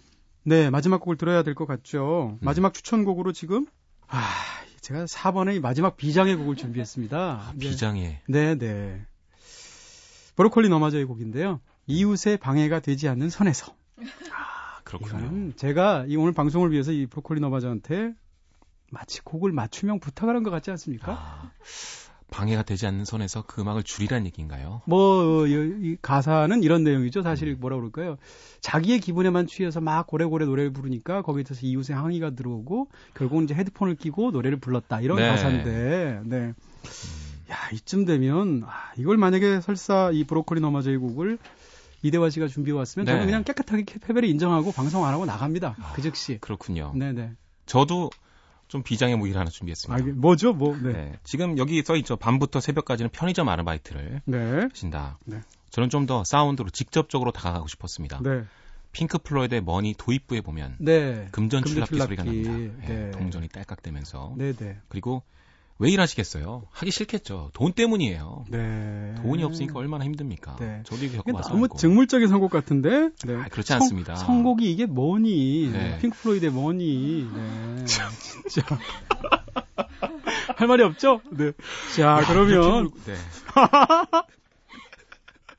네, 0.44 0.70
마지막 0.70 0.98
곡을 1.00 1.16
들어야 1.18 1.42
될 1.42 1.54
것 1.54 1.66
같죠. 1.66 2.30
음. 2.32 2.38
마지막 2.40 2.72
추천곡으로 2.72 3.32
지금 3.32 3.66
아, 4.08 4.22
제가 4.80 5.04
4번의 5.04 5.60
마지막 5.60 5.96
비장의 5.98 6.36
곡을 6.36 6.56
준비했습니다. 6.56 7.18
아, 7.18 7.52
비장의. 7.58 8.20
네, 8.28 8.54
네. 8.54 9.04
브로콜리 10.36 10.68
너마저의 10.68 11.04
곡인데요. 11.04 11.60
이웃의 11.86 12.38
방해가 12.38 12.80
되지 12.80 13.08
않는 13.08 13.30
선에서. 13.30 13.74
아, 14.32 14.80
그렇군요. 14.84 15.52
제가 15.56 16.06
이 16.08 16.16
오늘 16.16 16.32
방송을 16.32 16.72
위해서 16.72 16.92
이 16.92 17.06
브로콜리 17.06 17.40
너마저한테 17.40 18.14
마치 18.90 19.20
곡을 19.22 19.52
맞춤형 19.52 20.00
부탁을 20.00 20.36
한것 20.36 20.50
같지 20.50 20.70
않습니까? 20.70 21.12
아, 21.12 21.50
방해가 22.30 22.62
되지 22.62 22.86
않는 22.86 23.04
선에서 23.04 23.44
그 23.46 23.60
음악을 23.60 23.82
줄이란 23.82 24.26
얘기인가요? 24.26 24.82
뭐, 24.86 25.46
이 25.46 25.96
가사는 26.02 26.62
이런 26.62 26.82
내용이죠. 26.82 27.22
사실 27.22 27.48
음. 27.48 27.56
뭐라 27.60 27.76
그럴까요? 27.76 28.16
자기의 28.60 29.00
기분에만 29.00 29.46
취해서 29.46 29.80
막 29.80 30.06
고래고래 30.06 30.44
노래를 30.46 30.72
부르니까 30.72 31.22
거기에 31.22 31.42
있어서 31.42 31.60
이웃의 31.62 31.94
항의가 31.94 32.30
들어오고 32.30 32.88
결국은 33.14 33.44
이제 33.44 33.54
헤드폰을 33.54 33.94
끼고 33.96 34.32
노래를 34.32 34.58
불렀다. 34.58 35.00
이런 35.00 35.18
네. 35.18 35.28
가사인데, 35.28 36.22
네. 36.24 36.36
음. 36.36 36.54
야, 37.50 37.56
이쯤 37.72 38.04
되면, 38.04 38.62
아, 38.64 38.92
이걸 38.96 39.16
만약에 39.16 39.60
설사 39.60 40.10
이 40.12 40.24
브로콜리 40.24 40.60
너마저의 40.60 40.96
곡을 40.98 41.38
이대화 42.04 42.28
씨가 42.28 42.48
준비해 42.48 42.76
왔으면 42.76 43.06
네. 43.06 43.12
저는 43.12 43.26
그냥 43.26 43.44
깨끗하게 43.44 43.84
패배를 43.98 44.28
인정하고 44.28 44.72
방송 44.72 45.06
안 45.06 45.14
하고 45.14 45.24
나갑니다. 45.24 45.74
아, 45.80 45.92
그 45.94 46.02
즉시. 46.02 46.38
그렇군요. 46.38 46.92
네네. 46.94 47.32
저도 47.64 48.10
좀 48.68 48.82
비장의 48.82 49.16
무기를 49.16 49.40
하나 49.40 49.48
준비했습니다. 49.48 50.04
아, 50.04 50.14
뭐죠? 50.14 50.52
뭐? 50.52 50.76
네. 50.76 50.92
네. 50.92 51.12
지금 51.24 51.56
여기 51.56 51.82
써 51.82 51.96
있죠. 51.96 52.16
밤부터 52.16 52.60
새벽까지는 52.60 53.10
편의점 53.10 53.48
아르바이트를 53.48 54.20
네. 54.26 54.60
하신다. 54.70 55.18
네. 55.24 55.40
저는 55.70 55.88
좀 55.88 56.06
더 56.06 56.22
사운드로 56.24 56.68
직접적으로 56.68 57.32
다가가고 57.32 57.66
싶었습니다. 57.68 58.20
네. 58.22 58.44
핑크 58.92 59.16
플로이드의 59.18 59.62
Money 59.62 59.94
도입부에 59.96 60.42
보면 60.42 60.76
네. 60.78 61.26
금전 61.32 61.64
출납기 61.64 61.98
소리가 61.98 62.22
납니다. 62.22 62.52
네. 62.52 62.70
네. 62.86 63.10
동전이 63.12 63.48
딸깍대면서. 63.48 64.34
네, 64.36 64.52
네. 64.52 64.78
그리고 64.88 65.22
왜 65.78 65.90
일하시겠어요? 65.90 66.62
하기 66.70 66.90
싫겠죠. 66.90 67.50
돈 67.52 67.72
때문이에요. 67.72 68.44
네. 68.48 69.14
돈이 69.22 69.42
없으니까 69.42 69.78
얼마나 69.78 70.04
힘듭니까? 70.04 70.56
네. 70.60 70.82
저도 70.84 71.04
이게 71.04 71.16
겪어봤어요. 71.16 71.52
너무 71.52 71.68
직물적인 71.68 72.28
선곡 72.28 72.50
같은데? 72.50 73.10
네. 73.24 73.34
아, 73.34 73.48
그렇지 73.48 73.72
않습니다. 73.74 74.14
성, 74.14 74.26
선곡이 74.26 74.70
이게 74.70 74.86
뭐니? 74.86 75.70
네. 75.72 75.98
핑크플로이드의 76.00 76.52
뭐니? 76.52 77.28
네. 77.34 77.84
진짜. 78.48 78.78
할 80.56 80.68
말이 80.68 80.82
없죠? 80.84 81.20
네. 81.30 81.52
자, 81.96 82.02
야, 82.02 82.20
그러면. 82.26 82.90
네. 83.06 83.14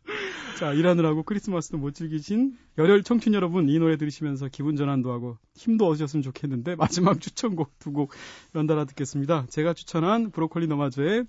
자, 0.59 0.73
일하느라고 0.73 1.23
크리스마스도 1.23 1.77
못 1.77 1.93
즐기신 1.93 2.57
열혈 2.77 3.03
청춘 3.03 3.33
여러분, 3.33 3.67
이 3.69 3.79
노래 3.79 3.97
들으시면서 3.97 4.47
기분 4.51 4.75
전환도 4.75 5.11
하고 5.11 5.37
힘도 5.55 5.87
얻으셨으면 5.87 6.23
좋겠는데, 6.23 6.75
마지막 7.15 7.19
추천곡 7.19 7.79
두 7.79 7.91
곡 7.91 8.11
연달아 8.55 8.85
듣겠습니다. 8.85 9.45
제가 9.49 9.73
추천한 9.73 10.31
브로콜리 10.31 10.67
너마저의 10.67 11.25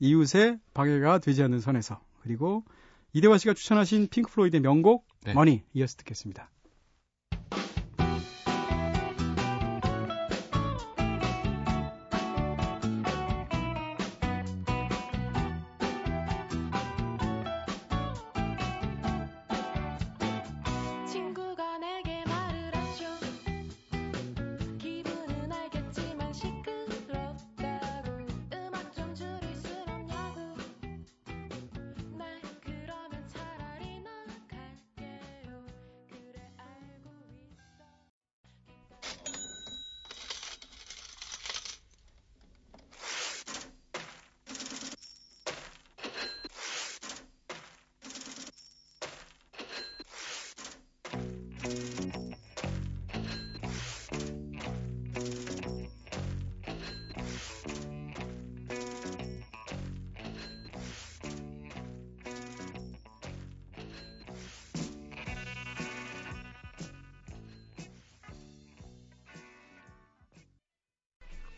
이웃의 0.00 0.58
방해가 0.74 1.18
되지 1.18 1.42
않는 1.42 1.60
선에서, 1.60 2.00
그리고 2.22 2.64
이대화 3.12 3.38
씨가 3.38 3.54
추천하신 3.54 4.08
핑크 4.10 4.30
플로이드의 4.32 4.60
명곡, 4.60 5.06
네. 5.24 5.34
Money, 5.34 5.62
이어서 5.74 5.96
듣겠습니다. 5.98 6.50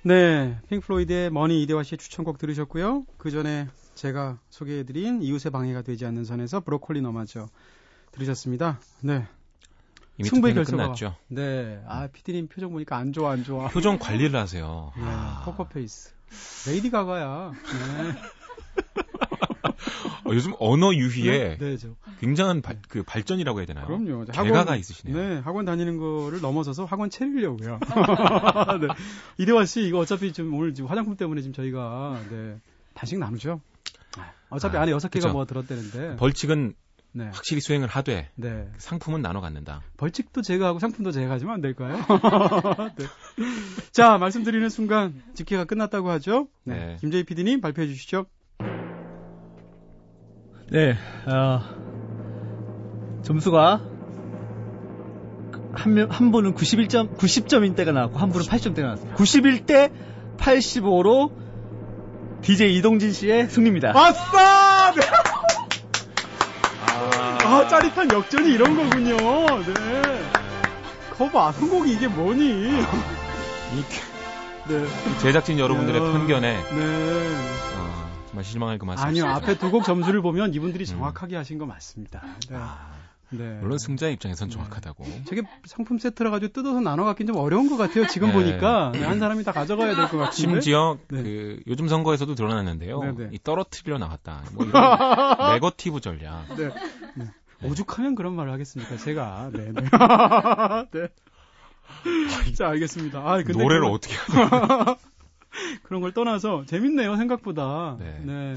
네, 0.04 0.58
핑크 0.68 0.91
플로이드의 0.91 1.30
Money 1.30 1.62
이대화 1.62 1.84
씨의 1.84 1.98
추천곡 1.98 2.38
들으셨고요. 2.38 3.04
그 3.18 3.30
전에 3.30 3.68
제가 3.94 4.38
소개해드린 4.50 5.22
이웃의 5.22 5.52
방해가 5.52 5.82
되지 5.82 6.06
않는 6.06 6.24
선에서 6.24 6.60
브로콜리 6.60 7.00
너마저 7.02 7.48
들으셨습니다. 8.10 8.80
네. 9.00 9.26
승부의 10.22 10.54
결과가 10.54 10.76
끝났죠. 10.76 11.16
네. 11.28 11.80
아, 11.86 12.08
피디님 12.12 12.48
표정 12.48 12.72
보니까 12.72 12.96
안 12.96 13.12
좋아, 13.12 13.32
안 13.32 13.44
좋아. 13.44 13.68
표정 13.68 13.98
관리를 13.98 14.38
하세요. 14.38 14.92
네, 14.96 15.02
아. 15.06 15.42
포커페이스. 15.44 16.12
레이디 16.68 16.90
가가야. 16.90 17.52
네. 17.52 18.14
어, 20.24 20.30
요즘 20.32 20.52
언어 20.58 20.94
유희에 20.94 21.56
네, 21.58 21.76
네, 21.76 21.88
굉장한 22.20 22.62
발, 22.62 22.78
그 22.88 23.02
발전이라고 23.02 23.58
해야 23.58 23.66
되나요? 23.66 23.86
그럼요. 23.86 24.24
개가가 24.26 24.76
있으시네요. 24.76 25.16
네, 25.16 25.38
학원 25.40 25.64
다니는 25.64 25.98
거를 25.98 26.40
넘어서서 26.40 26.84
학원 26.84 27.10
차리려고요. 27.10 27.80
네. 28.80 28.88
이대환 29.38 29.66
씨, 29.66 29.82
이거 29.82 29.98
어차피 29.98 30.32
좀 30.32 30.54
오늘 30.54 30.74
지금 30.74 30.88
화장품 30.88 31.16
때문에 31.16 31.40
지금 31.42 31.52
저희가 31.54 32.20
네, 32.30 32.56
단식 32.94 33.18
나누죠. 33.18 33.60
어차피 34.50 34.76
아, 34.76 34.82
안에 34.82 34.92
여섯 34.92 35.10
개가 35.10 35.32
뭐 35.32 35.46
들었대는데. 35.46 36.16
벌칙은 36.16 36.74
네. 37.14 37.26
확실히 37.32 37.60
수행을 37.60 37.88
하되 37.88 38.30
네. 38.36 38.68
상품은 38.78 39.22
나눠 39.22 39.40
갖는다. 39.40 39.82
벌칙도 39.96 40.42
제가 40.42 40.66
하고 40.68 40.78
상품도 40.78 41.12
제가 41.12 41.34
하지면 41.34 41.54
안 41.54 41.60
될까요? 41.60 41.96
네. 42.96 43.06
자 43.92 44.18
말씀드리는 44.18 44.68
순간 44.68 45.22
집계가 45.34 45.64
끝났다고 45.64 46.10
하죠. 46.10 46.48
네. 46.64 46.74
네. 46.74 46.96
김재희 47.00 47.24
PD님 47.24 47.60
발표해 47.60 47.86
주시죠. 47.88 48.26
네, 50.72 50.96
어, 51.26 51.60
점수가 53.24 53.82
한, 55.74 55.94
명, 55.94 56.08
한 56.10 56.32
분은 56.32 56.54
91점, 56.54 57.18
90점인 57.18 57.76
때가 57.76 57.92
나왔고, 57.92 58.18
한 58.18 58.30
분은 58.30 58.46
80점대가 58.46 58.80
나왔습니다. 58.80 59.14
91대 59.14 59.92
85로 60.38 61.30
DJ 62.40 62.74
이동진 62.78 63.12
씨의 63.12 63.50
승리입니다. 63.50 63.90
아싸! 63.94 64.94
네. 64.94 65.02
아, 66.86 67.38
아, 67.44 67.68
짜릿한 67.68 68.10
역전이 68.10 68.50
이런 68.54 68.74
거군요. 68.74 69.16
네. 69.74 70.22
거봐, 71.18 71.52
선곡이 71.52 71.92
이게 71.92 72.08
뭐니? 72.08 72.70
네. 74.68 74.86
제작진 75.20 75.58
여러분들의 75.58 76.00
야, 76.00 76.12
편견에 76.12 76.56
네. 76.56 78.01
정말 78.32 78.44
실망할 78.44 78.78
그 78.78 78.84
말씀. 78.86 79.04
아니요, 79.06 79.26
앞에 79.26 79.58
두 79.58 79.70
곡 79.70 79.84
점수를 79.84 80.22
보면 80.22 80.54
이분들이 80.54 80.84
음. 80.84 80.86
정확하게 80.86 81.36
음. 81.36 81.40
하신 81.40 81.58
거 81.58 81.66
맞습니다. 81.66 82.22
네. 82.48 82.56
아, 82.58 82.92
네. 83.30 83.58
물론 83.60 83.76
승자 83.78 84.08
입장에선 84.08 84.48
네. 84.48 84.54
정확하다고. 84.54 85.04
저게 85.26 85.42
상품 85.66 85.98
세트라 85.98 86.30
가지고 86.30 86.52
뜯어서 86.52 86.80
나눠 86.80 87.04
갖긴 87.04 87.26
좀 87.26 87.36
어려운 87.36 87.68
것 87.68 87.76
같아요. 87.76 88.06
지금 88.06 88.28
네. 88.28 88.34
보니까 88.34 88.92
네, 88.94 89.02
한 89.04 89.18
사람이 89.18 89.44
다 89.44 89.52
가져가야 89.52 89.94
될 89.94 90.08
것 90.08 90.16
같은데. 90.16 90.32
심지어 90.32 90.96
네. 91.08 91.22
그 91.22 91.60
요즘 91.66 91.88
선거에서도 91.88 92.34
드러났는데요. 92.34 93.02
네, 93.16 93.28
이 93.32 93.38
떨어뜨리려 93.42 93.98
나왔다. 93.98 94.42
뭐 94.54 94.64
이런 94.64 94.72
네거티브 95.54 96.00
전략. 96.00 96.46
네. 96.56 96.70
오죽하면 97.64 98.14
그런 98.14 98.34
말을 98.34 98.50
하겠습니까? 98.52 98.96
제가. 98.96 99.50
네. 99.52 99.72
네. 99.72 99.82
네. 100.92 101.08
자, 102.54 102.68
알겠습니다. 102.68 103.18
아, 103.20 103.36
근데 103.42 103.52
노래를 103.62 103.82
그건... 103.82 103.92
어떻게 103.94 104.14
하냐. 104.16 104.96
그런 105.82 106.00
걸 106.00 106.12
떠나서 106.12 106.64
재밌네요 106.66 107.16
생각보다. 107.16 107.96
네. 107.98 108.20
네. 108.24 108.54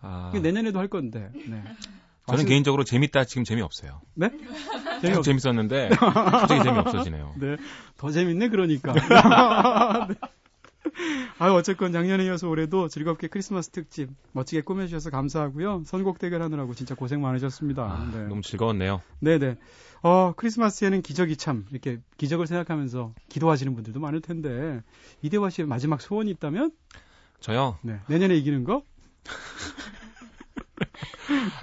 아... 0.00 0.32
내년에도 0.42 0.78
할 0.78 0.88
건데. 0.88 1.30
네. 1.46 1.62
저는 2.26 2.46
개인적으로 2.46 2.84
재밌다 2.84 3.24
지금 3.24 3.44
재미없어요. 3.44 4.00
네? 4.14 4.30
재미 5.02 5.22
재밌었는데 5.22 5.90
갑자기 6.00 6.62
재미없어지네요. 6.62 7.34
네. 7.38 7.56
더 7.98 8.10
재밌네 8.10 8.48
그러니까. 8.48 8.94
네. 10.08 10.14
아 11.38 11.50
어쨌건 11.52 11.92
작년에 11.92 12.24
이어서 12.26 12.48
올해도 12.48 12.88
즐겁게 12.88 13.28
크리스마스 13.28 13.70
특집 13.70 14.10
멋지게 14.32 14.62
꾸며주셔서 14.62 15.10
감사하고요. 15.10 15.82
선곡 15.86 16.18
대결하느라고 16.18 16.74
진짜 16.74 16.94
고생 16.94 17.20
많으셨습니다. 17.22 17.82
아, 17.82 18.10
네. 18.12 18.24
너무 18.24 18.42
즐거웠네요. 18.42 19.00
네네. 19.20 19.56
어, 20.02 20.34
크리스마스에는 20.36 21.00
기적이 21.02 21.36
참 21.36 21.64
이렇게 21.70 21.98
기적을 22.18 22.46
생각하면서 22.46 23.14
기도하시는 23.30 23.74
분들도 23.74 23.98
많을 24.00 24.20
텐데 24.20 24.82
이대화 25.22 25.48
씨의 25.50 25.66
마지막 25.66 26.00
소원이 26.00 26.30
있다면? 26.32 26.72
저요? 27.40 27.78
네. 27.82 27.98
내년에 28.08 28.36
이기는 28.36 28.64
거? 28.64 28.82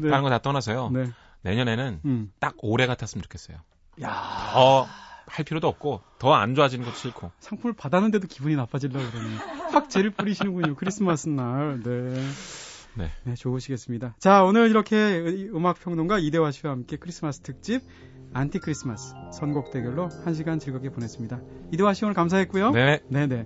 네. 0.01 0.09
다른 0.09 0.23
거 0.23 0.29
다 0.29 0.39
떠나서요. 0.39 0.89
네. 0.91 1.11
내년에는 1.43 2.01
음. 2.05 2.31
딱 2.39 2.55
올해 2.59 2.87
같았으면 2.87 3.21
좋겠어요. 3.23 3.57
야. 4.01 4.51
더 4.55 4.87
할 5.27 5.45
필요도 5.45 5.67
없고 5.67 6.01
더 6.19 6.33
안 6.33 6.55
좋아지는 6.55 6.85
것도 6.85 6.95
싫고. 6.95 7.31
상품을 7.39 7.73
받았는데도 7.73 8.27
기분이 8.27 8.55
나빠지려고 8.55 8.99
그러네. 9.11 9.35
확 9.71 9.89
재를 9.89 10.11
뿌리시는군요. 10.11 10.75
크리스마스 10.75 11.29
날. 11.29 11.81
네. 11.83 12.13
네. 12.95 13.09
네, 13.23 13.33
좋으시겠습니다. 13.35 14.15
자, 14.19 14.43
오늘 14.43 14.69
이렇게 14.69 15.47
음악 15.53 15.79
평론가 15.79 16.19
이대화 16.19 16.51
씨와 16.51 16.73
함께 16.73 16.97
크리스마스 16.97 17.39
특집 17.39 17.81
안티 18.33 18.59
크리스마스 18.59 19.13
선곡 19.33 19.71
대결로 19.71 20.09
한 20.25 20.33
시간 20.33 20.59
즐겁게 20.59 20.89
보냈습니다. 20.89 21.39
이대화 21.71 21.93
씨 21.93 22.03
오늘 22.05 22.13
감사했고요. 22.15 22.71
네. 22.71 22.99
네네. 23.09 23.45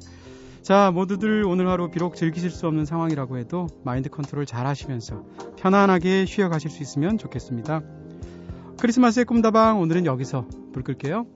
자, 0.64 0.90
모두들 0.92 1.44
오늘 1.44 1.68
하루 1.68 1.92
비록 1.92 2.16
즐기실 2.16 2.50
수 2.50 2.66
없는 2.66 2.86
상황이라고 2.86 3.38
해도 3.38 3.68
마인드 3.84 4.10
컨트롤 4.10 4.48
잘 4.48 4.66
하시면서 4.66 5.24
편안하게 5.58 6.26
쉬어 6.26 6.50
가실 6.50 6.72
수 6.72 6.82
있으면 6.82 7.20
좋겠습니다. 7.20 7.82
크리스마스의 8.80 9.26
꿈다방 9.26 9.80
오늘은 9.80 10.06
여기서 10.08 10.48
불 10.74 10.84
끌게요. 10.84 11.28